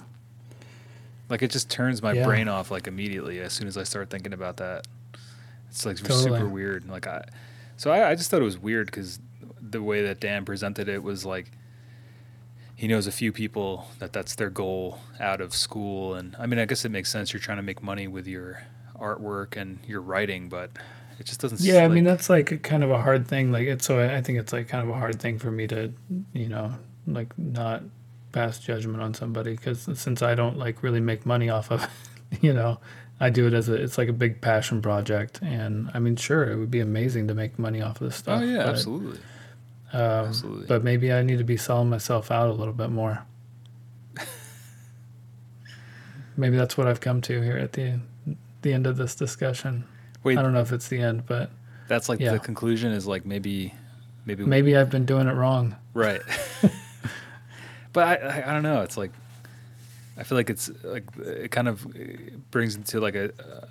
Like 1.30 1.42
it 1.42 1.52
just 1.52 1.70
turns 1.70 2.02
my 2.02 2.14
Yeah. 2.14 2.26
brain 2.26 2.48
off 2.48 2.70
like 2.72 2.88
immediately 2.88 3.40
as 3.40 3.54
soon 3.54 3.68
as 3.68 3.78
I 3.78 3.84
start 3.84 4.10
thinking 4.10 4.34
about 4.34 4.58
that. 4.58 4.86
It's 5.70 5.86
like 5.86 5.98
Totally. 5.98 6.24
super 6.40 6.48
weird. 6.48 6.88
Like 6.88 7.08
I, 7.08 7.24
so 7.78 7.92
I, 7.92 8.12
I 8.12 8.16
just 8.16 8.30
thought 8.30 8.42
it 8.42 8.46
was 8.46 8.58
weird 8.60 8.88
because 8.88 9.20
the 9.62 9.82
way 9.82 10.04
that 10.04 10.20
Dan 10.20 10.46
presented 10.46 10.88
it 10.88 11.02
was 11.02 11.26
like 11.26 11.52
he 12.76 12.88
knows 12.88 13.08
a 13.08 13.12
few 13.12 13.32
people 13.32 13.88
that 14.00 14.14
that's 14.14 14.36
their 14.36 14.50
goal 14.50 15.00
out 15.20 15.42
of 15.42 15.54
school, 15.56 16.16
and 16.16 16.36
I 16.38 16.46
mean 16.46 16.60
I 16.60 16.66
guess 16.66 16.86
it 16.86 16.90
makes 16.90 17.10
sense. 17.10 17.32
You're 17.34 17.40
trying 17.40 17.58
to 17.58 17.64
make 17.64 17.82
money 17.82 18.08
with 18.08 18.28
your 18.28 18.62
artwork 19.00 19.56
and 19.58 19.80
your 19.88 20.02
writing, 20.02 20.50
but 20.50 20.72
it 21.20 21.26
just 21.26 21.40
doesn't. 21.40 21.62
Yeah, 21.62 21.84
I 21.86 21.88
mean 21.88 22.04
that's 22.04 22.30
like 22.30 22.52
a 22.52 22.58
kind 22.58 22.84
of 22.84 22.92
a 22.92 23.02
hard 23.02 23.28
thing. 23.28 23.52
Like 23.52 23.68
it's 23.68 23.86
so 23.86 24.00
I 24.00 24.18
I 24.18 24.22
think 24.22 24.40
it's 24.40 24.52
like 24.54 24.68
kind 24.68 24.84
of 24.84 24.94
a 24.94 24.98
hard 25.00 25.20
thing 25.22 25.40
for 25.40 25.50
me 25.52 25.68
to, 25.68 25.94
you 26.34 26.50
know, 26.50 26.74
like 27.08 27.38
not 27.38 27.84
pass 28.34 28.60
judgment 28.60 29.02
on 29.02 29.14
somebody 29.14 29.56
because 29.56 29.88
since 29.94 30.22
I 30.22 30.36
don't 30.36 30.58
like 30.58 30.84
really 30.84 31.00
make 31.00 31.26
money 31.26 31.50
off 31.50 31.72
of, 31.72 31.84
it, 31.84 31.90
you 32.42 32.52
know, 32.52 32.80
I 33.22 33.30
do 33.30 33.48
it 33.48 33.54
as 33.54 33.70
a 33.70 33.76
it's 33.76 33.98
like 33.98 34.10
a 34.10 34.14
big 34.14 34.42
passion 34.42 34.82
project. 34.82 35.40
And 35.42 35.90
I 35.94 36.00
mean, 36.00 36.18
sure, 36.18 36.52
it 36.52 36.58
would 36.58 36.72
be 36.72 36.82
amazing 36.82 37.30
to 37.30 37.34
make 37.34 37.58
money 37.58 37.82
off 37.82 38.02
of 38.02 38.08
this 38.08 38.18
stuff. 38.18 38.42
oh 38.42 38.46
yeah, 38.46 38.58
but, 38.58 38.70
absolutely. 38.70 39.20
Um, 39.94 40.02
Absolutely. 40.02 40.66
But 40.66 40.84
maybe 40.84 41.14
I 41.14 41.22
need 41.22 41.38
to 41.38 41.44
be 41.44 41.56
selling 41.56 41.88
myself 41.88 42.32
out 42.32 42.50
a 42.50 42.54
little 42.54 42.74
bit 42.74 42.90
more. 42.90 43.24
maybe 46.36 46.58
that's 46.58 46.76
what 46.76 46.88
I've 46.88 47.00
come 47.00 47.22
to 47.22 47.42
here 47.42 47.58
at 47.58 47.74
the 47.74 48.00
the 48.64 48.74
end 48.74 48.88
of 48.88 48.98
this 48.98 49.14
discussion. 49.14 49.84
Wait, 50.24 50.38
I 50.38 50.42
don't 50.42 50.54
know 50.54 50.62
if 50.62 50.72
it's 50.72 50.88
the 50.88 51.00
end, 51.00 51.28
but 51.28 51.52
that's 51.88 52.10
like 52.10 52.20
yeah. 52.20 52.32
the 52.32 52.40
conclusion 52.40 52.92
is 52.92 53.06
like 53.06 53.24
maybe, 53.24 53.74
maybe 54.26 54.44
maybe 54.46 54.76
I've 54.76 54.90
been 54.90 55.06
doing 55.06 55.28
it 55.28 55.34
wrong. 55.34 55.76
Right. 55.94 56.22
but 57.94 58.22
I, 58.22 58.28
I, 58.28 58.50
I 58.50 58.54
don't 58.54 58.64
know. 58.64 58.82
It's 58.82 58.98
like 58.98 59.12
I 60.18 60.24
feel 60.24 60.38
like 60.38 60.50
it's 60.50 60.70
like 60.84 61.06
it 61.18 61.52
kind 61.52 61.68
of 61.68 61.86
brings 62.52 62.76
into 62.76 63.00
like 63.00 63.16
a, 63.16 63.26
a 63.40 63.68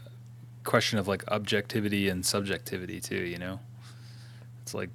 question 0.65 0.99
of 0.99 1.07
like 1.07 1.31
objectivity 1.31 2.09
and 2.09 2.25
subjectivity 2.25 3.01
too. 3.01 3.23
You 3.23 3.39
know, 3.39 3.61
it's 4.63 4.75
like 4.75 4.91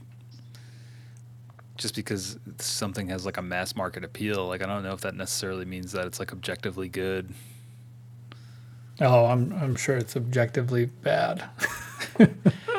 just 1.78 1.96
because 1.96 2.38
something 2.60 3.08
has 3.10 3.26
like 3.26 3.38
a 3.38 3.42
mass 3.42 3.76
market 3.76 4.04
appeal, 4.04 4.48
like 4.48 4.62
I 4.62 4.66
don't 4.66 4.84
know 4.84 4.94
if 4.94 5.02
that 5.02 5.16
necessarily 5.16 5.66
means 5.66 5.92
that 5.92 6.06
it's 6.06 6.20
like 6.20 6.34
objectively 6.34 6.90
good. 6.90 7.34
Oh, 9.00 9.26
I'm 9.26 9.54
I'm 9.54 9.76
sure 9.76 9.96
it's 9.96 10.18
objectively 10.18 10.86
bad. 10.86 11.48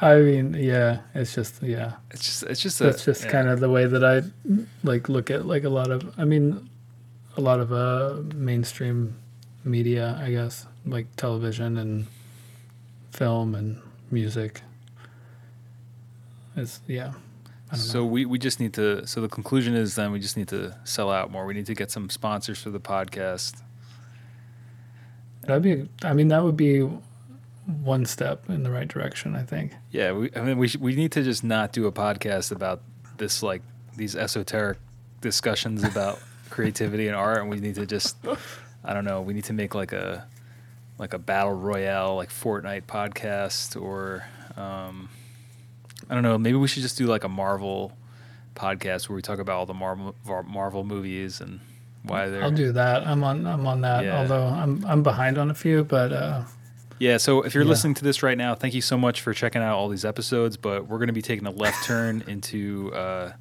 I 0.00 0.16
mean, 0.16 0.54
yeah, 0.54 1.00
it's 1.14 1.34
just 1.34 1.62
yeah. 1.62 1.94
It's 2.10 2.24
just 2.24 2.42
it's 2.44 2.60
just 2.60 2.80
a, 2.80 2.84
That's 2.84 3.04
just 3.04 3.24
yeah. 3.24 3.30
kind 3.30 3.48
of 3.48 3.60
the 3.60 3.68
way 3.68 3.86
that 3.86 4.02
I 4.02 4.22
like 4.82 5.08
look 5.08 5.30
at 5.30 5.46
like 5.46 5.64
a 5.64 5.68
lot 5.68 5.90
of 5.90 6.18
I 6.18 6.24
mean 6.24 6.70
a 7.36 7.40
lot 7.40 7.60
of 7.60 7.72
uh 7.72 8.22
mainstream 8.34 9.16
media, 9.64 10.18
I 10.22 10.30
guess, 10.30 10.66
like 10.86 11.14
television 11.16 11.76
and 11.76 12.06
film 13.12 13.54
and 13.54 13.80
music. 14.10 14.62
It's 16.56 16.80
yeah. 16.86 17.12
So 17.74 18.04
we, 18.04 18.24
we 18.24 18.38
just 18.38 18.58
need 18.58 18.74
to. 18.74 19.06
So 19.06 19.20
the 19.20 19.28
conclusion 19.28 19.76
is 19.76 19.94
then 19.94 20.10
we 20.10 20.18
just 20.18 20.36
need 20.36 20.48
to 20.48 20.76
sell 20.82 21.08
out 21.08 21.30
more. 21.30 21.46
We 21.46 21.54
need 21.54 21.66
to 21.66 21.74
get 21.74 21.90
some 21.92 22.10
sponsors 22.10 22.60
for 22.60 22.70
the 22.70 22.80
podcast. 22.80 23.62
That'd 25.42 25.62
be 25.62 25.88
I 26.02 26.12
mean 26.12 26.28
that 26.28 26.42
would 26.42 26.56
be 26.56 26.88
one 27.66 28.04
step 28.06 28.48
in 28.48 28.62
the 28.62 28.70
right 28.70 28.88
direction, 28.88 29.34
I 29.34 29.42
think. 29.42 29.72
Yeah, 29.90 30.12
we, 30.12 30.30
I 30.34 30.40
mean, 30.40 30.58
we 30.58 30.68
should, 30.68 30.80
we 30.80 30.94
need 30.94 31.12
to 31.12 31.22
just 31.22 31.44
not 31.44 31.72
do 31.72 31.86
a 31.86 31.92
podcast 31.92 32.52
about 32.52 32.82
this 33.16 33.42
like 33.42 33.62
these 33.96 34.16
esoteric 34.16 34.78
discussions 35.20 35.84
about 35.84 36.18
creativity 36.50 37.06
and 37.06 37.16
art, 37.16 37.38
and 37.38 37.50
we 37.50 37.60
need 37.60 37.74
to 37.76 37.86
just 37.86 38.16
I 38.84 38.94
don't 38.94 39.04
know. 39.04 39.20
We 39.20 39.34
need 39.34 39.44
to 39.44 39.52
make 39.52 39.74
like 39.74 39.92
a 39.92 40.26
like 40.98 41.14
a 41.14 41.18
battle 41.18 41.52
royale 41.52 42.16
like 42.16 42.30
Fortnite 42.30 42.84
podcast, 42.84 43.80
or 43.80 44.24
um, 44.56 45.08
I 46.08 46.14
don't 46.14 46.22
know. 46.22 46.38
Maybe 46.38 46.56
we 46.56 46.68
should 46.68 46.82
just 46.82 46.98
do 46.98 47.06
like 47.06 47.24
a 47.24 47.28
Marvel 47.28 47.92
podcast 48.54 49.08
where 49.08 49.16
we 49.16 49.22
talk 49.22 49.38
about 49.38 49.56
all 49.56 49.66
the 49.66 49.74
Marvel 49.74 50.14
Marvel 50.46 50.84
movies 50.84 51.40
and 51.40 51.60
why 52.02 52.28
they're. 52.28 52.42
I'll 52.42 52.50
do 52.50 52.72
that. 52.72 53.06
I'm 53.06 53.22
on 53.22 53.46
I'm 53.46 53.66
on 53.66 53.80
that. 53.82 54.04
Yeah. 54.04 54.18
Although 54.18 54.46
I'm 54.46 54.84
I'm 54.86 55.02
behind 55.02 55.38
on 55.38 55.50
a 55.50 55.54
few, 55.54 55.84
but 55.84 56.12
uh 56.12 56.42
Yeah, 57.00 57.16
so 57.16 57.42
if 57.42 57.54
you're 57.54 57.64
Yeah. 57.64 57.70
listening 57.70 57.94
to 57.94 58.04
this 58.04 58.22
right 58.22 58.36
now, 58.38 58.54
thank 58.54 58.74
you 58.74 58.82
so 58.82 58.96
much 58.96 59.20
for 59.22 59.32
checking 59.32 59.62
out 59.62 59.76
all 59.76 59.88
these 59.88 60.04
episodes. 60.04 60.56
But 60.56 60.86
we're 60.86 60.98
going 60.98 61.08
to 61.08 61.12
be 61.14 61.22
taking 61.22 61.46
a 61.46 61.50
left 61.50 61.84
turn 61.86 62.22
into 62.28 62.92
uh, 62.94 63.32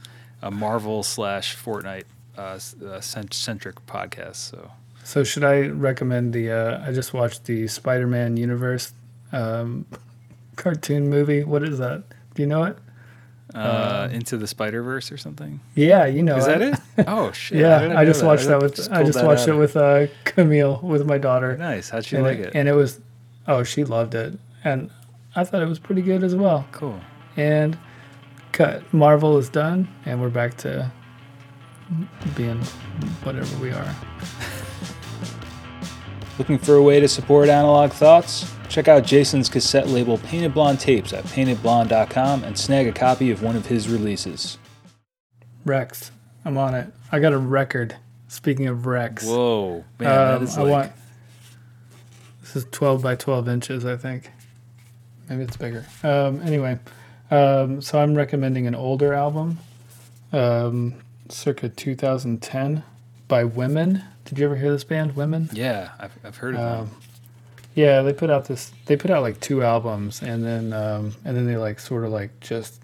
a 0.42 0.50
Marvel 0.50 1.04
slash 1.04 1.56
Fortnite 1.56 2.06
uh, 2.38 2.58
uh, 2.88 3.02
centric 3.02 3.86
podcast. 3.86 4.38
So 4.38 4.72
so 5.04 5.24
should 5.24 5.44
I 5.44 5.68
recommend 5.68 6.34
the 6.34 6.52
uh 6.52 6.88
I 6.88 6.92
just 6.94 7.14
watched 7.14 7.46
the 7.46 7.68
Spider-Man 7.68 8.38
universe 8.38 8.94
um 9.34 9.86
cartoon 10.56 11.10
movie. 11.10 11.44
What 11.44 11.64
is 11.64 11.78
that? 11.80 12.04
Do 12.36 12.42
you 12.42 12.48
know 12.48 12.64
it? 12.64 12.78
uh, 13.56 14.06
Um, 14.08 14.12
into 14.16 14.38
the 14.38 14.46
Spider 14.48 14.84
Verse 14.84 15.12
or 15.12 15.18
something. 15.18 15.60
Yeah, 15.76 16.06
you 16.06 16.22
know 16.24 16.38
Is 16.38 16.46
that 16.46 16.62
it? 16.62 16.80
Oh 17.08 17.32
shit! 17.34 17.58
yeah, 17.60 17.78
I 17.80 17.88
know 17.88 18.06
just 18.06 18.24
watched 18.24 18.46
that, 18.48 18.62
with 18.62 18.88
I 18.92 19.04
just 19.04 19.18
that 19.18 19.26
watched 19.26 19.48
it 19.48 19.56
with 19.56 19.76
uh 19.76 20.08
Camille 20.24 20.80
with 20.84 21.06
my 21.06 21.18
daughter. 21.18 21.58
Nice. 21.58 21.90
How'd 21.90 22.06
she 22.06 22.16
and 22.16 22.26
like 22.26 22.38
it, 22.40 22.46
it? 22.48 22.52
and 22.56 22.70
it 22.70 22.74
was 22.74 23.00
oh, 23.50 23.64
she 23.64 23.84
loved 23.84 24.16
it. 24.16 24.40
And 24.64 24.90
I 25.36 25.44
thought 25.44 25.62
it 25.62 25.68
was 25.68 25.80
pretty 25.80 26.02
good 26.02 26.24
as 26.24 26.36
well. 26.36 26.66
cool. 26.72 27.02
And 27.36 27.78
cut. 28.54 28.94
Marvel 28.94 29.38
is 29.38 29.50
done, 29.50 29.90
and 30.06 30.22
we're 30.22 30.30
back 30.30 30.56
to 30.58 30.90
being 32.36 32.62
whatever 33.24 33.58
we 33.58 33.72
are. 33.72 33.96
Looking 36.38 36.58
for 36.58 36.76
a 36.76 36.84
way 36.84 37.00
to 37.02 37.08
support 37.08 37.50
Analog 37.50 37.92
Thoughts? 37.92 38.50
Check 38.70 38.88
out 38.88 39.04
Jason's 39.04 39.50
cassette 39.50 39.88
label 39.88 40.20
Painted 40.20 40.54
Blonde 40.54 40.80
Tapes 40.80 41.12
at 41.12 41.24
paintedblonde.com 41.26 42.44
and 42.44 42.58
snag 42.58 42.88
a 42.88 42.92
copy 42.92 43.32
of 43.32 43.42
one 43.42 43.56
of 43.56 43.66
his 43.66 43.90
releases. 43.90 44.58
Rex, 45.66 46.12
I'm 46.46 46.58
on 46.58 46.76
it. 46.76 46.94
I 47.12 47.20
got 47.20 47.34
a 47.34 47.38
record. 47.38 47.96
Speaking 48.28 48.68
of 48.68 48.86
Rex, 48.86 49.26
Whoa, 49.26 49.84
man, 49.98 50.10
that 50.10 50.38
um, 50.38 50.44
is 50.44 50.58
I 50.58 50.62
like 50.62 50.72
want. 50.72 50.92
This 52.54 52.64
is 52.64 52.70
12 52.72 53.04
by 53.04 53.16
12 53.16 53.48
inches, 53.48 53.86
I 53.86 53.96
think. 53.96 54.32
Maybe 55.30 55.44
it's 55.44 55.56
bigger. 55.56 55.86
Um, 56.04 56.42
anyway, 56.42 56.80
um, 57.30 57.80
so 57.80 58.00
I'm 58.00 58.16
recommending 58.16 58.66
an 58.66 58.74
older 58.74 59.14
album, 59.14 59.60
um, 60.34 60.96
circa 61.30 61.70
2010, 61.70 62.82
by 63.28 63.44
Women. 63.44 64.04
Did 64.26 64.40
you 64.40 64.46
ever 64.46 64.56
hear 64.56 64.72
this 64.72 64.84
band, 64.84 65.16
Women? 65.16 65.50
yeah, 65.54 65.92
I've, 66.00 66.18
I've 66.24 66.38
heard 66.38 66.56
of 66.56 66.62
Um, 66.62 66.86
them. 66.88 66.96
yeah, 67.76 68.02
they 68.02 68.14
put 68.14 68.32
out 68.32 68.46
this. 68.46 68.72
They 68.88 68.98
put 68.98 69.12
out 69.12 69.22
like 69.22 69.40
two 69.40 69.62
albums, 69.62 70.24
and 70.24 70.44
then 70.44 70.74
um, 70.74 71.14
and 71.24 71.38
then 71.38 71.46
they 71.46 71.56
like 71.58 71.80
sort 71.80 72.04
of 72.04 72.12
like 72.12 72.40
just 72.40 72.79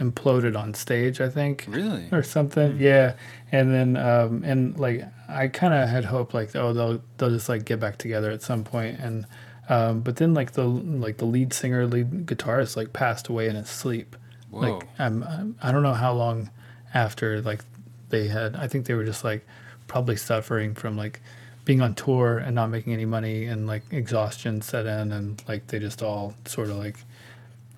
imploded 0.00 0.56
on 0.58 0.74
stage. 0.74 1.20
I 1.20 1.28
think 1.28 1.66
Really? 1.68 2.08
or 2.12 2.22
something. 2.22 2.78
Yeah, 2.78 3.14
and 3.52 3.72
then 3.72 3.96
um, 3.96 4.42
and 4.44 4.78
like 4.78 5.04
I 5.28 5.48
kind 5.48 5.74
of 5.74 5.88
had 5.88 6.04
hope 6.04 6.34
like 6.34 6.54
oh 6.56 6.72
they'll 6.72 7.02
they'll 7.18 7.30
just 7.30 7.48
like 7.48 7.64
get 7.64 7.80
back 7.80 7.98
together 7.98 8.30
at 8.30 8.42
some 8.42 8.64
point, 8.64 8.98
and 9.00 9.26
um, 9.68 10.00
but 10.00 10.16
then 10.16 10.34
like 10.34 10.52
the 10.52 10.64
like 10.66 11.18
the 11.18 11.24
lead 11.24 11.52
singer, 11.52 11.86
lead 11.86 12.26
guitarist 12.26 12.76
like 12.76 12.92
passed 12.92 13.28
away 13.28 13.48
in 13.48 13.56
his 13.56 13.68
sleep. 13.68 14.16
Whoa. 14.50 14.60
Like 14.60 14.88
I'm, 14.98 15.22
I'm 15.22 15.56
I 15.62 15.72
don't 15.72 15.82
know 15.82 15.94
how 15.94 16.12
long 16.12 16.50
after 16.92 17.40
like 17.42 17.64
they 18.10 18.28
had. 18.28 18.56
I 18.56 18.68
think 18.68 18.86
they 18.86 18.94
were 18.94 19.04
just 19.04 19.24
like 19.24 19.46
probably 19.86 20.16
suffering 20.16 20.74
from 20.74 20.96
like 20.96 21.20
being 21.64 21.80
on 21.80 21.94
tour 21.94 22.38
and 22.38 22.54
not 22.54 22.68
making 22.68 22.92
any 22.92 23.06
money 23.06 23.46
and 23.46 23.66
like 23.66 23.82
exhaustion 23.90 24.60
set 24.60 24.84
in 24.86 25.12
and 25.12 25.42
like 25.48 25.66
they 25.68 25.78
just 25.78 26.02
all 26.02 26.34
sort 26.44 26.68
of 26.68 26.76
like 26.76 26.96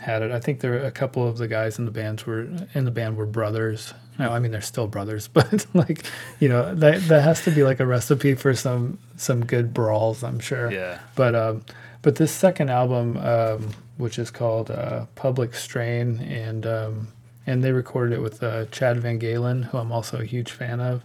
had 0.01 0.23
it. 0.23 0.31
I 0.31 0.41
think 0.41 0.61
there 0.61 0.75
are 0.75 0.85
a 0.85 0.91
couple 0.91 1.27
of 1.27 1.39
the 1.39 1.49
guys 1.49 1.79
in 1.79 1.85
the 1.85 1.91
bands 1.91 2.27
were 2.27 2.49
in 2.75 2.85
the 2.85 2.91
band 2.91 3.17
were 3.17 3.27
brothers. 3.27 3.95
No, 4.19 4.31
I 4.31 4.39
mean 4.39 4.53
they're 4.53 4.61
still 4.61 4.87
brothers, 4.87 5.29
but 5.33 5.67
like 5.75 6.05
you 6.41 6.49
know 6.49 6.75
that 6.75 7.03
that 7.09 7.23
has 7.23 7.45
to 7.45 7.51
be 7.51 7.63
like 7.63 7.81
a 7.81 7.87
recipe 7.87 8.35
for 8.35 8.55
some 8.55 8.99
some 9.17 9.45
good 9.45 9.73
brawls, 9.73 10.23
I'm 10.23 10.39
sure. 10.39 10.71
yeah. 10.71 11.01
But 11.15 11.35
um, 11.35 11.65
but 12.03 12.17
this 12.17 12.33
second 12.33 12.71
album, 12.71 13.17
um, 13.17 13.71
which 13.97 14.19
is 14.19 14.31
called 14.31 14.71
uh, 14.71 15.07
Public 15.15 15.55
Strain, 15.55 16.19
and 16.21 16.67
um, 16.67 17.09
and 17.47 17.65
they 17.65 17.73
recorded 17.73 18.15
it 18.15 18.21
with 18.21 18.43
uh, 18.43 18.67
Chad 18.67 18.99
VanGaalen, 18.99 19.67
who 19.67 19.79
I'm 19.79 19.93
also 19.93 20.19
a 20.19 20.25
huge 20.25 20.51
fan 20.53 20.81
of, 20.81 21.05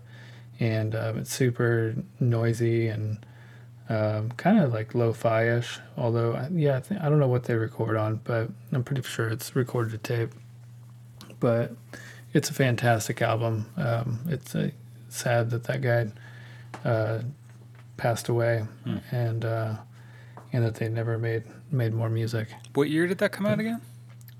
and 0.59 0.95
um, 0.95 1.17
it's 1.17 1.33
super 1.33 1.95
noisy 2.19 2.87
and 2.87 3.25
um, 3.91 4.31
kind 4.37 4.59
of 4.59 4.71
like 4.73 4.95
lo-fi-ish. 4.95 5.79
Although, 5.97 6.33
I- 6.33 6.49
yeah, 6.53 6.77
I, 6.77 6.79
think, 6.79 7.01
I 7.01 7.09
don't 7.09 7.19
know 7.19 7.27
what 7.27 7.43
they 7.43 7.55
record 7.55 7.97
on, 7.97 8.21
but 8.23 8.49
I'm 8.71 8.83
pretty 8.83 9.01
sure 9.03 9.27
it's 9.27 9.55
recorded 9.55 9.91
to 9.91 9.97
tape. 9.97 10.31
But 11.39 11.73
it's 12.33 12.49
a 12.49 12.53
fantastic 12.53 13.21
album. 13.21 13.65
Um, 13.77 14.19
it's 14.27 14.55
uh 14.55 14.69
sad 15.09 15.49
that 15.49 15.63
that 15.65 15.81
guy 15.81 16.07
uh, 16.87 17.19
passed 17.97 18.29
away, 18.29 18.65
Hmm. 18.85 18.97
and 19.11 19.43
uh, 19.45 19.75
and 20.53 20.63
that 20.63 20.75
they 20.75 20.87
never 20.89 21.17
made 21.17 21.43
made 21.71 21.93
more 21.93 22.09
music. 22.09 22.47
What 22.73 22.89
year 22.89 23.07
did 23.07 23.17
that 23.19 23.31
come 23.31 23.45
out 23.45 23.59
again? 23.59 23.81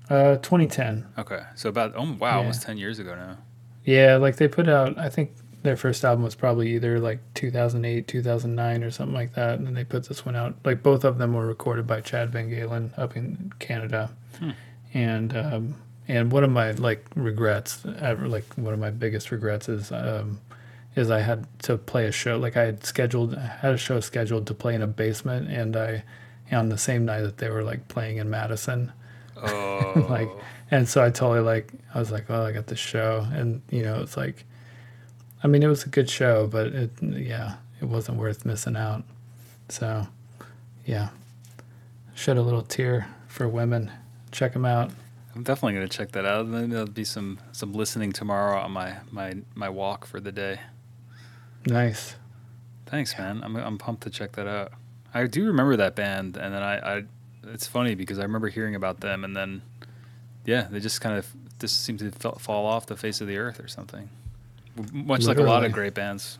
Uh, 0.08 0.36
2010. 0.36 1.06
Okay, 1.18 1.40
so 1.54 1.68
about 1.68 1.92
oh 1.96 2.16
wow, 2.18 2.30
Yeah. 2.30 2.36
almost 2.38 2.62
ten 2.62 2.78
years 2.78 2.98
ago 2.98 3.14
now. 3.14 3.38
Yeah, 3.84 4.16
like 4.16 4.36
they 4.36 4.46
put 4.48 4.68
out. 4.68 4.96
I 4.98 5.08
think 5.08 5.32
their 5.62 5.76
first 5.76 6.04
album 6.04 6.24
was 6.24 6.34
probably 6.34 6.74
either 6.74 6.98
like 6.98 7.20
2008, 7.34 8.06
2009, 8.08 8.82
or 8.84 8.90
something 8.90 9.14
like 9.14 9.34
that, 9.34 9.58
and 9.58 9.66
then 9.66 9.74
they 9.74 9.84
put 9.84 10.08
this 10.08 10.24
one 10.26 10.34
out. 10.36 10.56
Like 10.64 10.82
both 10.82 11.04
of 11.04 11.18
them 11.18 11.34
were 11.34 11.46
recorded 11.46 11.86
by 11.86 12.00
Chad 12.00 12.32
VanGaalen 12.32 12.96
up 12.98 13.16
in 13.16 13.52
Canada, 13.58 14.10
Hmm. 14.38 14.50
and 14.94 15.36
um, 15.36 15.74
and 16.08 16.32
one 16.32 16.42
of 16.44 16.50
my 16.50 16.72
like 16.72 17.06
regrets, 17.14 17.84
ever 18.00 18.28
like 18.28 18.44
one 18.56 18.74
of 18.74 18.80
my 18.80 18.90
biggest 18.90 19.30
regrets 19.30 19.68
is 19.68 19.92
um, 19.92 20.40
is 20.96 21.10
I 21.10 21.20
had 21.20 21.46
to 21.60 21.78
play 21.78 22.06
a 22.06 22.12
show. 22.12 22.36
Like 22.38 22.56
I 22.56 22.64
had 22.64 22.84
scheduled, 22.84 23.34
I 23.34 23.46
had 23.60 23.74
a 23.74 23.78
show 23.78 24.00
scheduled 24.00 24.46
to 24.48 24.54
play 24.54 24.74
in 24.74 24.82
a 24.82 24.86
basement, 24.86 25.48
and 25.50 25.76
I 25.76 26.02
on 26.50 26.68
the 26.68 26.76
same 26.76 27.06
night 27.06 27.22
that 27.22 27.38
they 27.38 27.48
were 27.48 27.62
like 27.62 27.88
playing 27.88 28.18
in 28.18 28.28
Madison. 28.30 28.92
Oh, 29.44 30.06
Like, 30.08 30.28
and 30.70 30.88
so 30.88 31.02
I 31.02 31.10
totally 31.10 31.40
like 31.40 31.72
I 31.94 31.98
was 31.98 32.12
like, 32.12 32.28
well, 32.28 32.44
I 32.44 32.52
got 32.52 32.66
this 32.68 32.78
show, 32.78 33.26
and 33.32 33.60
you 33.70 33.82
know, 33.82 34.00
it's 34.00 34.16
like, 34.16 34.44
I 35.42 35.48
mean, 35.48 35.62
it 35.62 35.68
was 35.68 35.84
a 35.84 35.88
good 35.88 36.08
show, 36.08 36.46
but 36.46 36.68
it, 36.68 36.90
yeah, 37.02 37.56
it 37.80 37.86
wasn't 37.86 38.18
worth 38.18 38.44
missing 38.44 38.76
out. 38.76 39.02
So, 39.68 40.06
yeah, 40.84 41.08
shed 42.14 42.36
a 42.36 42.42
little 42.42 42.62
tear 42.62 43.08
for 43.26 43.48
women. 43.48 43.90
Check 44.30 44.52
them 44.52 44.64
out. 44.64 44.92
I'm 45.34 45.42
definitely 45.42 45.74
gonna 45.74 45.88
check 45.88 46.12
that 46.12 46.26
out. 46.26 46.46
Maybe 46.46 46.72
there'll 46.72 46.86
be 46.86 47.04
some 47.04 47.38
some 47.52 47.72
listening 47.72 48.12
tomorrow 48.12 48.58
on 48.60 48.72
my 48.72 48.98
my 49.10 49.34
my 49.54 49.68
walk 49.68 50.04
for 50.04 50.20
the 50.20 50.32
day. 50.32 50.60
Nice. 51.66 52.16
Thanks, 52.86 53.16
man. 53.18 53.40
I'm 53.42 53.56
I'm 53.56 53.78
pumped 53.78 54.02
to 54.02 54.10
check 54.10 54.32
that 54.32 54.46
out. 54.46 54.72
I 55.14 55.26
do 55.26 55.46
remember 55.46 55.76
that 55.76 55.94
band, 55.94 56.36
and 56.36 56.54
then 56.54 56.62
I, 56.62 56.98
I 56.98 57.04
it's 57.44 57.66
funny 57.66 57.94
because 57.94 58.18
I 58.18 58.22
remember 58.22 58.48
hearing 58.48 58.74
about 58.74 59.00
them, 59.00 59.24
and 59.24 59.34
then 59.34 59.62
yeah, 60.44 60.68
they 60.70 60.80
just 60.80 61.00
kind 61.00 61.18
of 61.18 61.26
just 61.58 61.82
seem 61.82 61.96
to 61.98 62.10
fall 62.10 62.66
off 62.66 62.86
the 62.86 62.96
face 62.96 63.20
of 63.20 63.26
the 63.26 63.38
earth 63.38 63.58
or 63.58 63.68
something. 63.68 64.10
W- 64.76 65.04
Much 65.04 65.24
like 65.24 65.38
a 65.38 65.42
lot 65.42 65.64
of 65.64 65.72
great 65.72 65.94
bands. 65.94 66.38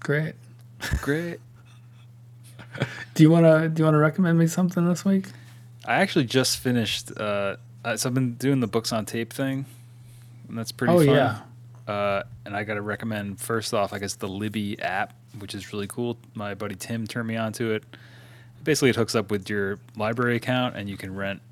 Great. 0.00 0.34
Great. 1.00 1.38
Do 3.14 3.22
you 3.22 3.30
wanna 3.30 3.68
do 3.68 3.80
you 3.80 3.84
wanna 3.84 3.98
recommend 3.98 4.38
me 4.38 4.46
something 4.46 4.86
this 4.88 5.04
week? 5.04 5.26
I 5.84 5.94
actually 5.96 6.24
just 6.24 6.58
finished. 6.58 7.12
Uh, 7.16 7.56
uh, 7.84 7.96
so 7.96 8.08
I've 8.08 8.14
been 8.14 8.34
doing 8.34 8.60
the 8.60 8.66
books 8.66 8.92
on 8.92 9.04
tape 9.04 9.32
thing, 9.32 9.66
and 10.48 10.56
that's 10.58 10.72
pretty 10.72 10.94
oh 10.94 10.98
fun. 10.98 11.08
yeah. 11.08 11.40
Uh, 11.86 12.22
and 12.46 12.56
I 12.56 12.62
got 12.62 12.74
to 12.74 12.80
recommend 12.82 13.40
first 13.40 13.74
off, 13.74 13.92
I 13.92 13.98
guess 13.98 14.14
the 14.14 14.28
Libby 14.28 14.80
app, 14.80 15.14
which 15.40 15.54
is 15.54 15.72
really 15.72 15.88
cool. 15.88 16.16
My 16.34 16.54
buddy 16.54 16.76
Tim 16.76 17.06
turned 17.06 17.26
me 17.26 17.36
onto 17.36 17.72
it. 17.72 17.82
Basically, 18.62 18.90
it 18.90 18.96
hooks 18.96 19.16
up 19.16 19.30
with 19.32 19.50
your 19.50 19.80
library 19.96 20.36
account, 20.36 20.76
and 20.76 20.88
you 20.88 20.96
can 20.96 21.14
rent 21.14 21.42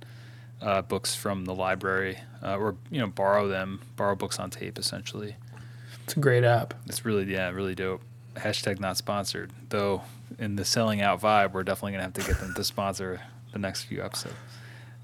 uh, 0.63 0.83
books 0.83 1.15
from 1.17 1.45
the 1.45 1.55
library, 1.55 2.19
uh, 2.43 2.57
or 2.57 2.77
you 2.91 3.01
know, 3.01 3.09
borrow 3.09 3.49
them, 3.49 3.81
borrow 3.97 4.15
books 4.15 4.39
on 4.39 4.51
tape. 4.51 4.79
Essentially, 4.79 5.35
It's 6.11 6.17
a 6.17 6.21
great 6.21 6.43
app. 6.45 6.75
it's 6.87 7.05
really 7.05 7.25
yeah, 7.25 7.51
really 7.51 7.75
dope. 7.75 8.03
Hashtag 8.35 8.81
not 8.81 8.97
sponsored, 8.97 9.53
though. 9.69 10.03
In 10.39 10.57
the 10.57 10.65
selling 10.65 11.01
out 11.01 11.21
vibe, 11.21 11.53
we're 11.53 11.63
definitely 11.63 11.93
gonna 11.93 12.05
have 12.05 12.15
to 12.15 12.23
get 12.23 12.41
them 12.41 12.53
to 12.55 12.65
sponsor 12.65 13.21
the 13.53 13.59
next 13.59 13.85
few 13.85 14.03
episodes. 14.03 14.35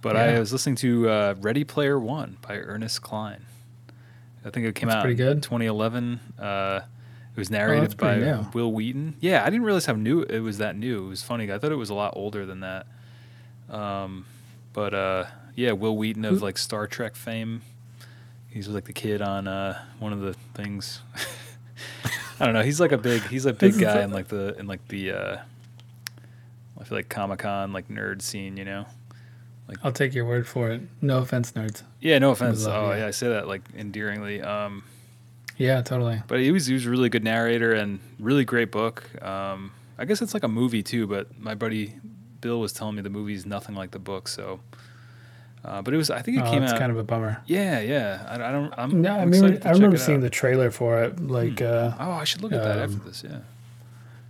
But 0.02 0.16
I 0.16 0.38
was 0.38 0.52
listening 0.52 0.76
to 0.76 1.08
uh, 1.08 1.34
Ready 1.40 1.64
Player 1.64 1.98
One 1.98 2.36
by 2.42 2.56
Ernest 2.56 3.02
Cline. 3.02 3.44
I 4.44 4.50
think 4.50 4.66
it 4.66 4.74
came 4.74 4.88
That's 4.88 4.98
out 4.98 5.02
pretty 5.02 5.16
good. 5.16 5.42
2011. 5.42 6.20
Uh, 6.38 6.80
it 7.34 7.38
was 7.38 7.48
that's 7.48 7.50
narrated 7.50 7.96
by 7.96 8.16
new. 8.18 8.46
Wil 8.52 8.72
Wheaton. 8.72 9.16
Yeah, 9.20 9.42
I 9.42 9.46
didn't 9.46 9.64
realize 9.64 9.86
how 9.86 9.94
new 9.94 10.22
it 10.22 10.40
was. 10.40 10.58
That 10.58 10.76
new. 10.76 11.06
It 11.06 11.08
was 11.08 11.22
funny. 11.22 11.52
I 11.52 11.58
thought 11.58 11.72
it 11.72 11.76
was 11.76 11.90
a 11.90 11.94
lot 11.94 12.14
older 12.16 12.46
than 12.46 12.60
that. 12.60 12.86
Um, 13.68 14.26
but 14.72 14.94
uh, 14.94 15.24
yeah, 15.54 15.72
Wil 15.72 15.96
Wheaton 15.96 16.24
of 16.24 16.38
Who- 16.38 16.44
like 16.44 16.58
Star 16.58 16.86
Trek 16.86 17.16
fame. 17.16 17.62
He's 18.56 18.68
like 18.68 18.84
the 18.84 18.94
kid 18.94 19.20
on 19.20 19.46
uh, 19.46 19.78
one 19.98 20.14
of 20.14 20.20
the 20.20 20.32
things. 20.54 21.02
I 22.40 22.46
don't 22.46 22.54
know. 22.54 22.62
He's 22.62 22.80
like 22.80 22.92
a 22.92 22.96
big. 22.96 23.20
He's 23.24 23.44
a 23.44 23.52
big 23.52 23.78
guy 23.78 24.02
in 24.02 24.10
like 24.10 24.28
the 24.28 24.58
in 24.58 24.66
like 24.66 24.88
the. 24.88 25.12
Uh, 25.12 25.36
I 26.80 26.84
feel 26.84 26.96
like 26.96 27.10
Comic 27.10 27.40
Con 27.40 27.74
like 27.74 27.88
nerd 27.88 28.22
scene. 28.22 28.56
You 28.56 28.64
know. 28.64 28.86
Like, 29.68 29.76
I'll 29.82 29.92
take 29.92 30.14
your 30.14 30.24
word 30.24 30.48
for 30.48 30.70
it. 30.70 30.80
No 31.02 31.18
offense, 31.18 31.52
nerds. 31.52 31.82
Yeah. 32.00 32.18
No 32.18 32.30
offense. 32.30 32.64
Oh 32.66 32.92
you. 32.92 33.00
yeah, 33.00 33.06
I 33.08 33.10
say 33.10 33.28
that 33.28 33.46
like 33.46 33.60
endearingly. 33.76 34.40
Um, 34.40 34.84
Yeah, 35.58 35.82
totally. 35.82 36.22
but 36.26 36.40
he 36.40 36.50
was 36.50 36.64
he 36.66 36.72
was 36.72 36.86
a 36.86 36.90
really 36.90 37.10
good 37.10 37.24
narrator 37.24 37.74
and 37.74 38.00
really 38.18 38.46
great 38.46 38.72
book. 38.72 39.10
Um, 39.22 39.72
I 39.98 40.06
guess 40.06 40.22
it's 40.22 40.32
like 40.32 40.44
a 40.44 40.48
movie 40.48 40.82
too, 40.82 41.06
but 41.06 41.38
my 41.38 41.54
buddy 41.54 41.94
Bill 42.40 42.58
was 42.58 42.72
telling 42.72 42.94
me 42.96 43.02
the 43.02 43.10
movie's 43.10 43.44
nothing 43.44 43.74
like 43.74 43.90
the 43.90 43.98
book. 43.98 44.28
So, 44.28 44.60
uh, 45.64 45.82
but 45.82 45.92
it 45.94 45.96
was 45.96 46.10
I 46.10 46.22
think 46.22 46.38
it 46.38 46.44
Oh, 46.46 46.50
came 46.50 46.62
it's 46.62 46.72
out. 46.72 46.78
kind 46.78 46.92
of 46.92 46.98
a 46.98 47.02
bummer. 47.04 47.42
yeah, 47.46 47.80
yeah. 47.80 48.26
I, 48.28 48.34
I 48.48 48.52
don't. 48.52 48.72
I'm. 48.76 49.00
No, 49.02 49.14
I 49.16 49.22
I'm 49.22 49.30
mean, 49.30 49.42
excited 49.44 49.62
to 49.62 49.68
I 49.68 49.72
remember 49.72 49.96
seeing 49.96 50.18
out. 50.18 50.22
the 50.22 50.30
trailer 50.30 50.70
for 50.70 51.02
it. 51.04 51.20
Like, 51.20 51.60
uh, 51.60 51.92
Oh, 51.98 52.12
I 52.12 52.24
should 52.24 52.42
look 52.42 52.52
at 52.52 52.62
that 52.62 52.78
after 52.78 52.96
um, 52.96 53.02
this. 53.06 53.24
Yeah. 53.24 53.38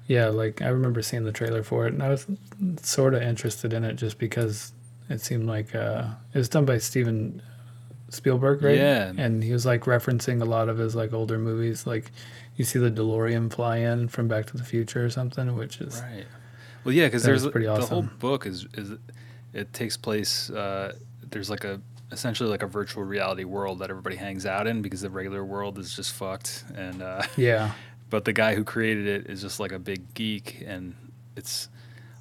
yeah, 0.07 0.29
like 0.29 0.63
I 0.63 0.69
remember 0.69 1.03
seeing 1.03 1.25
the 1.25 1.33
trailer 1.33 1.63
for 1.63 1.87
it, 1.87 1.93
and 1.93 2.03
I 2.03 2.09
was 2.09 2.27
sort 2.83 3.15
of 3.15 3.23
interested 3.23 3.73
in 3.73 3.85
it 3.85 3.95
just 3.95 4.19
because 4.19 4.73
it 5.09 5.21
seemed 5.21 5.47
like 5.47 5.75
uh, 5.75 6.07
it 6.33 6.39
was 6.39 6.49
done 6.49 6.65
by 6.65 6.79
Steven 6.79 7.43
Spielberg, 8.09 8.63
right? 8.63 8.77
Yeah. 8.77 9.13
and 9.17 9.43
he 9.43 9.53
was 9.53 9.67
like 9.67 9.83
referencing 9.83 10.41
a 10.41 10.45
lot 10.45 10.69
of 10.69 10.79
his 10.79 10.95
like 10.95 11.13
older 11.13 11.39
movies. 11.39 11.87
Like, 11.87 12.13
you 12.57 12.65
see 12.65 12.79
the 12.79 12.91
DeLorean 12.91 13.53
fly 13.53 13.79
in 13.79 14.09
from 14.09 14.29
Back 14.29 14.47
to 14.47 14.57
the 14.57 14.65
Future 14.65 15.05
or 15.05 15.11
something, 15.11 15.57
which 15.57 15.81
is 15.81 16.01
Right. 16.03 16.25
Well, 16.85 16.95
yeah, 16.95 17.07
because 17.07 17.25
there's 17.25 17.47
pretty 17.49 17.67
the 17.67 17.85
whole 17.85 18.03
book 18.21 18.47
is 18.47 18.67
is 18.75 18.93
it 19.53 19.73
takes 19.73 19.97
place. 19.97 20.51
Uh, 20.51 20.95
there's 21.31 21.51
like 21.51 21.65
a 21.65 21.81
essentially 22.13 22.49
like 22.49 22.63
a 22.63 22.67
virtual 22.67 23.03
reality 23.03 23.45
world 23.45 23.81
that 23.81 23.91
everybody 23.91 24.17
hangs 24.17 24.47
out 24.47 24.67
in 24.67 24.81
because 24.81 25.01
the 25.01 25.11
regular 25.11 25.45
world 25.45 25.79
is 25.79 25.95
just 25.95 26.13
fucked 26.13 26.65
and. 26.75 27.03
Uh, 27.03 27.23
yeah, 27.37 27.73
but 28.11 28.25
the 28.25 28.33
guy 28.33 28.55
who 28.55 28.65
created 28.65 29.07
it 29.07 29.31
is 29.31 29.43
just 29.43 29.61
like 29.61 29.73
a 29.73 29.79
big 29.79 30.15
geek 30.15 30.63
and 30.67 30.95
it's 31.37 31.69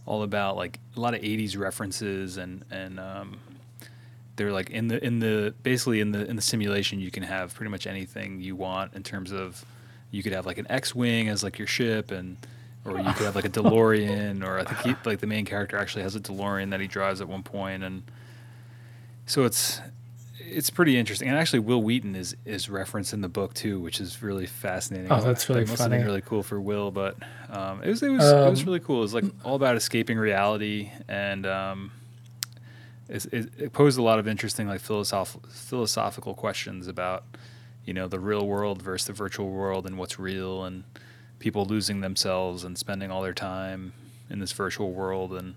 all 0.05 0.23
about 0.23 0.55
like 0.55 0.79
a 0.95 0.99
lot 0.99 1.13
of 1.13 1.21
'80s 1.21 1.57
references 1.57 2.37
and 2.37 2.63
and 2.71 2.99
um, 2.99 3.39
they're 4.35 4.51
like 4.51 4.69
in 4.69 4.87
the 4.87 5.03
in 5.03 5.19
the 5.19 5.53
basically 5.63 5.99
in 5.99 6.11
the 6.11 6.27
in 6.27 6.35
the 6.35 6.41
simulation 6.41 6.99
you 6.99 7.11
can 7.11 7.23
have 7.23 7.53
pretty 7.53 7.71
much 7.71 7.87
anything 7.87 8.41
you 8.41 8.55
want 8.55 8.93
in 8.93 9.03
terms 9.03 9.31
of 9.31 9.65
you 10.11 10.23
could 10.23 10.33
have 10.33 10.45
like 10.45 10.57
an 10.57 10.67
X-wing 10.69 11.29
as 11.29 11.43
like 11.43 11.57
your 11.57 11.67
ship 11.67 12.11
and 12.11 12.37
or 12.83 12.97
you 12.97 13.13
could 13.13 13.25
have 13.25 13.35
like 13.35 13.45
a 13.45 13.49
DeLorean 13.61 14.45
or 14.45 14.59
I 14.59 14.63
think 14.63 14.79
he, 14.81 15.09
like 15.09 15.19
the 15.19 15.27
main 15.27 15.45
character 15.45 15.77
actually 15.77 16.03
has 16.03 16.15
a 16.15 16.19
DeLorean 16.19 16.69
that 16.71 16.79
he 16.79 16.87
drives 16.87 17.21
at 17.21 17.27
one 17.27 17.43
point 17.43 17.83
and 17.83 18.03
so 19.25 19.43
it's 19.43 19.81
it's 20.39 20.69
pretty 20.69 20.97
interesting 20.97 21.27
and 21.27 21.37
actually 21.37 21.59
Wil 21.59 21.81
Wheaton 21.81 22.15
is 22.15 22.35
is 22.45 22.69
referenced 22.69 23.13
in 23.13 23.21
the 23.21 23.27
book 23.29 23.53
too 23.53 23.79
which 23.79 23.99
is 23.99 24.21
really 24.21 24.45
fascinating. 24.45 25.11
Oh, 25.11 25.21
that's 25.21 25.49
really 25.49 25.63
that 25.63 25.71
must 25.71 25.81
funny. 25.81 25.95
Have 25.95 26.01
been 26.01 26.07
really 26.07 26.21
cool 26.21 26.43
for 26.43 26.61
Wil, 26.61 26.91
but 26.91 27.17
um, 27.49 27.81
it 27.83 27.89
was 27.89 28.01
it 28.03 28.09
was 28.09 28.23
it 28.23 28.49
was 28.49 28.59
Um, 28.61 28.65
really 28.65 28.79
cool. 28.79 28.97
It 28.99 29.01
was 29.01 29.13
like 29.13 29.25
all 29.43 29.55
about 29.55 29.75
escaping 29.75 30.17
reality 30.17 30.91
and 31.07 31.45
um, 31.45 31.91
it, 33.09 33.25
it, 33.33 33.49
it 33.57 33.73
posed 33.73 33.97
a 33.99 34.01
lot 34.01 34.17
of 34.19 34.27
interesting 34.27 34.67
like 34.67 34.81
philosoph- 34.81 35.37
philosophical 35.51 36.33
questions 36.33 36.87
about 36.87 37.23
you 37.85 37.93
know 37.93 38.07
the 38.07 38.19
real 38.19 38.47
world 38.47 38.81
versus 38.81 39.07
the 39.07 39.13
virtual 39.13 39.49
world 39.49 39.85
and 39.85 39.97
what's 39.97 40.17
real 40.19 40.63
and 40.63 40.83
people 41.39 41.65
losing 41.65 42.01
themselves 42.01 42.63
and 42.63 42.77
spending 42.77 43.11
all 43.11 43.21
their 43.21 43.33
time 43.33 43.93
in 44.29 44.39
this 44.39 44.51
virtual 44.53 44.91
world 44.91 45.33
and 45.33 45.53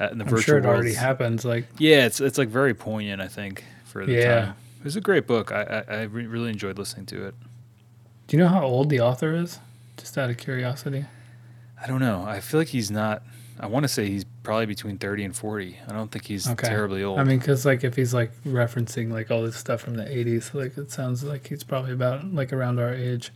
uh, 0.00 0.08
in 0.10 0.18
the 0.18 0.24
I'm 0.24 0.30
virtual 0.30 0.40
sure 0.42 0.58
it 0.58 0.64
world 0.64 0.76
already 0.76 0.94
happens. 0.94 1.44
Like, 1.44 1.66
yeah 1.78 2.06
it's 2.06 2.20
it's 2.20 2.38
like 2.38 2.48
very 2.48 2.74
poignant 2.74 3.20
i 3.20 3.28
think 3.28 3.64
for 3.84 4.04
the 4.06 4.12
Yeah. 4.12 4.40
time 4.46 4.54
it 4.80 4.84
was 4.84 4.96
a 4.96 5.00
great 5.00 5.26
book 5.26 5.52
i 5.52 5.84
i, 5.88 5.94
I 5.94 6.02
re- 6.02 6.26
really 6.26 6.50
enjoyed 6.50 6.78
listening 6.78 7.06
to 7.06 7.26
it 7.26 7.34
do 8.26 8.36
you 8.36 8.42
know 8.42 8.48
how 8.48 8.62
old 8.64 8.90
the 8.90 9.00
author 9.00 9.34
is? 9.34 9.58
Just 9.96 10.16
out 10.16 10.30
of 10.30 10.36
curiosity. 10.38 11.04
i 11.82 11.86
don't 11.86 12.00
know 12.00 12.24
i 12.26 12.40
feel 12.40 12.60
like 12.60 12.68
he's 12.68 12.90
not 12.90 13.22
i 13.58 13.66
want 13.66 13.82
to 13.84 13.88
say 13.88 14.06
he's 14.08 14.24
probably 14.42 14.64
between 14.66 14.96
30 14.96 15.24
and 15.24 15.36
40 15.36 15.76
i 15.88 15.92
don't 15.92 16.10
think 16.10 16.24
he's 16.24 16.48
Okay. 16.48 16.68
terribly 16.68 17.02
old 17.02 17.18
I 17.18 17.24
mean, 17.24 17.38
because 17.38 17.66
like 17.66 17.84
if 17.84 17.96
he's 17.96 18.14
like 18.14 18.32
referencing 18.44 19.10
like 19.12 19.30
all 19.30 19.42
this 19.42 19.56
stuff 19.56 19.80
from 19.82 19.96
the 19.96 20.04
'80s, 20.04 20.54
like 20.54 20.78
it 20.78 20.90
sounds 20.90 21.22
like 21.24 21.46
he's 21.48 21.62
probably 21.64 21.92
about 21.92 22.32
like 22.32 22.52
around 22.54 22.78
our 22.78 22.94
age. 22.94 23.32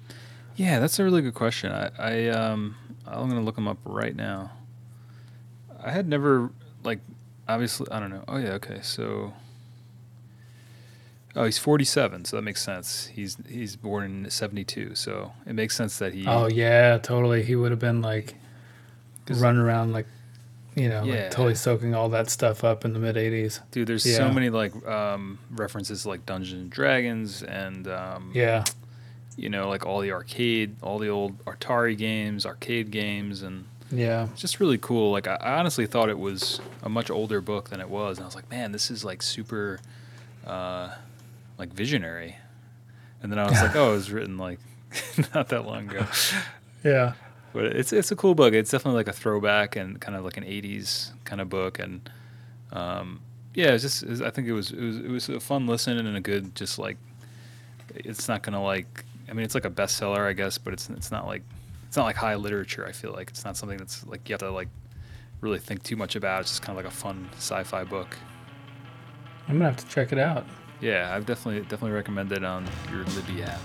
Yeah, 0.56 0.78
that's 0.78 0.98
a 1.00 1.04
really 1.04 1.20
good 1.20 1.34
question. 1.34 1.72
I, 1.72 1.90
I 1.98 2.28
um, 2.28 2.76
I'm 3.06 3.28
gonna 3.28 3.42
look 3.42 3.58
him 3.58 3.66
up 3.68 3.78
right 3.84 4.14
now. 4.16 4.52
I 5.84 5.90
had 5.90 6.08
never 6.08 6.50
like, 6.82 7.00
obviously, 7.48 7.86
I 7.90 8.00
don't 8.00 8.10
know. 8.10 8.24
Oh 8.26 8.38
yeah, 8.38 8.52
okay. 8.52 8.80
So, 8.82 9.34
oh, 11.36 11.44
he's 11.44 11.58
47, 11.58 12.24
so 12.24 12.36
that 12.36 12.42
makes 12.42 12.62
sense. 12.62 13.06
He's 13.08 13.36
he's 13.48 13.76
born 13.76 14.24
in 14.24 14.30
72, 14.30 14.94
so 14.94 15.32
it 15.46 15.52
makes 15.54 15.76
sense 15.76 15.98
that 15.98 16.14
he. 16.14 16.26
Oh 16.26 16.46
yeah, 16.46 16.98
totally. 16.98 17.42
He 17.42 17.54
would 17.54 17.70
have 17.70 17.80
been 17.80 18.02
like 18.02 18.34
running 19.28 19.60
around 19.60 19.92
like, 19.92 20.06
you 20.74 20.88
know, 20.88 21.04
Yeah. 21.04 21.22
like 21.24 21.30
totally 21.30 21.54
soaking 21.54 21.94
all 21.94 22.08
that 22.10 22.30
stuff 22.30 22.64
up 22.64 22.84
in 22.84 22.92
the 22.92 22.98
mid 22.98 23.16
'80s. 23.16 23.60
Dude, 23.70 23.86
there's 23.86 24.06
yeah. 24.06 24.16
so 24.16 24.30
many 24.30 24.50
like 24.50 24.74
um, 24.86 25.38
references 25.50 26.02
to, 26.02 26.08
like 26.08 26.24
Dungeons 26.26 26.62
and 26.62 26.70
Dragons 26.70 27.42
and 27.42 27.86
um, 27.88 28.32
Yeah, 28.34 28.64
you 29.36 29.48
know 29.48 29.68
like 29.68 29.84
all 29.86 30.00
the 30.00 30.12
arcade, 30.12 30.76
all 30.82 30.98
the 30.98 31.08
old 31.08 31.38
Atari 31.44 31.96
games, 31.96 32.46
arcade 32.46 32.90
games, 32.90 33.42
and 33.42 33.66
yeah, 33.90 34.28
It's 34.32 34.40
just 34.40 34.60
really 34.60 34.78
cool. 34.78 35.12
Like 35.12 35.26
I, 35.26 35.34
I 35.36 35.58
honestly 35.58 35.86
thought 35.86 36.08
it 36.08 36.18
was 36.18 36.60
a 36.82 36.88
much 36.88 37.10
older 37.10 37.40
book 37.40 37.70
than 37.70 37.80
it 37.80 37.88
was, 37.88 38.18
and 38.18 38.24
I 38.24 38.26
was 38.26 38.34
like, 38.34 38.50
man, 38.50 38.72
this 38.72 38.90
is 38.90 39.04
like 39.04 39.22
super, 39.22 39.80
uh, 40.46 40.90
like 41.58 41.72
visionary. 41.72 42.36
And 43.22 43.30
then 43.30 43.38
I 43.38 43.44
was 43.48 43.60
like, 43.60 43.76
oh, 43.76 43.92
it 43.92 43.96
was 43.96 44.10
written 44.10 44.38
like 44.38 44.58
not 45.34 45.48
that 45.48 45.66
long 45.66 45.88
ago. 45.88 46.06
yeah. 46.84 47.14
But 47.52 47.66
it's 47.66 47.92
it's 47.92 48.10
a 48.10 48.16
cool 48.16 48.34
book. 48.34 48.52
It's 48.52 48.70
definitely 48.70 48.98
like 48.98 49.08
a 49.08 49.12
throwback 49.12 49.76
and 49.76 50.00
kind 50.00 50.16
of 50.16 50.24
like 50.24 50.36
an 50.36 50.44
'80s 50.44 51.12
kind 51.24 51.40
of 51.40 51.48
book, 51.48 51.78
and 51.78 52.10
um, 52.72 53.20
yeah, 53.54 53.70
it's 53.70 53.82
just 53.82 54.02
it's, 54.02 54.20
I 54.20 54.30
think 54.30 54.48
it 54.48 54.52
was 54.52 54.72
it 54.72 54.80
was 54.80 54.96
it 54.96 55.08
was 55.08 55.28
a 55.28 55.38
fun 55.38 55.68
listen 55.68 55.96
and 55.96 56.16
a 56.16 56.20
good 56.20 56.56
just 56.56 56.80
like 56.80 56.96
it's 57.94 58.26
not 58.26 58.42
gonna 58.42 58.62
like 58.62 59.04
I 59.30 59.34
mean 59.34 59.44
it's 59.44 59.54
like 59.54 59.64
a 59.64 59.70
bestseller 59.70 60.26
I 60.28 60.32
guess, 60.32 60.58
but 60.58 60.72
it's 60.72 60.90
it's 60.90 61.12
not 61.12 61.28
like 61.28 61.42
it's 61.94 61.96
not 61.96 62.06
like 62.06 62.16
high 62.16 62.34
literature. 62.34 62.84
I 62.84 62.90
feel 62.90 63.12
like 63.12 63.30
it's 63.30 63.44
not 63.44 63.56
something 63.56 63.78
that's 63.78 64.04
like 64.04 64.28
you 64.28 64.32
have 64.32 64.40
to 64.40 64.50
like 64.50 64.66
really 65.40 65.60
think 65.60 65.84
too 65.84 65.94
much 65.94 66.16
about. 66.16 66.40
It's 66.40 66.50
just 66.50 66.60
kind 66.60 66.76
of 66.76 66.84
like 66.84 66.92
a 66.92 66.96
fun 66.96 67.30
sci-fi 67.36 67.84
book. 67.84 68.16
I'm 69.46 69.58
gonna 69.58 69.66
have 69.66 69.76
to 69.76 69.86
check 69.86 70.10
it 70.10 70.18
out. 70.18 70.44
Yeah, 70.80 71.14
I've 71.14 71.24
definitely 71.24 71.60
definitely 71.60 71.92
recommend 71.92 72.32
it 72.32 72.42
on 72.42 72.68
your 72.90 73.04
Libby 73.04 73.44
app. 73.44 73.60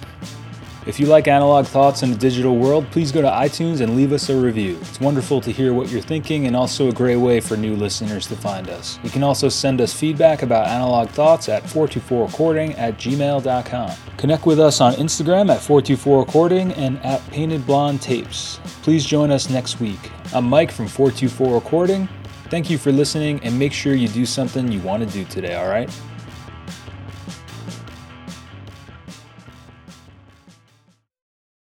If 0.85 0.99
you 0.99 1.07
like 1.07 1.27
analog 1.27 1.65
thoughts 1.65 2.03
in 2.03 2.11
the 2.11 2.17
digital 2.17 2.55
world, 2.55 2.89
please 2.89 3.11
go 3.11 3.21
to 3.21 3.27
iTunes 3.27 3.81
and 3.81 3.97
leave 3.97 4.13
us 4.13 4.29
a 4.29 4.35
review. 4.39 4.77
It's 4.81 4.99
wonderful 4.99 5.41
to 5.41 5.51
hear 5.51 5.73
what 5.73 5.89
you're 5.89 6.01
thinking 6.01 6.47
and 6.47 6.55
also 6.55 6.87
a 6.87 6.93
great 6.93 7.17
way 7.17 7.41
for 7.41 7.57
new 7.57 7.75
listeners 7.75 8.27
to 8.27 8.35
find 8.35 8.69
us. 8.69 8.97
You 9.03 9.09
can 9.09 9.21
also 9.21 9.49
send 9.49 9.81
us 9.81 9.93
feedback 9.93 10.41
about 10.41 10.67
analog 10.67 11.09
thoughts 11.09 11.49
at 11.49 11.63
424recording 11.63 12.77
at 12.77 12.97
gmail.com. 12.97 13.91
Connect 14.17 14.45
with 14.45 14.59
us 14.59 14.79
on 14.79 14.93
Instagram 14.93 15.49
at 15.51 15.59
424recording 15.59 16.75
and 16.77 16.97
at 17.05 17.25
Painted 17.29 17.65
Blonde 17.65 18.01
Tapes. 18.01 18.59
Please 18.81 19.05
join 19.05 19.31
us 19.31 19.49
next 19.49 19.81
week. 19.81 19.99
I'm 20.33 20.45
Mike 20.45 20.71
from 20.71 20.87
424 20.87 21.53
Recording. 21.53 22.07
Thank 22.49 22.69
you 22.69 22.77
for 22.77 22.91
listening 22.91 23.39
and 23.43 23.57
make 23.59 23.73
sure 23.73 23.93
you 23.95 24.07
do 24.07 24.25
something 24.25 24.71
you 24.71 24.79
want 24.79 25.03
to 25.03 25.09
do 25.09 25.25
today, 25.25 25.55
all 25.55 25.67
right? 25.67 25.89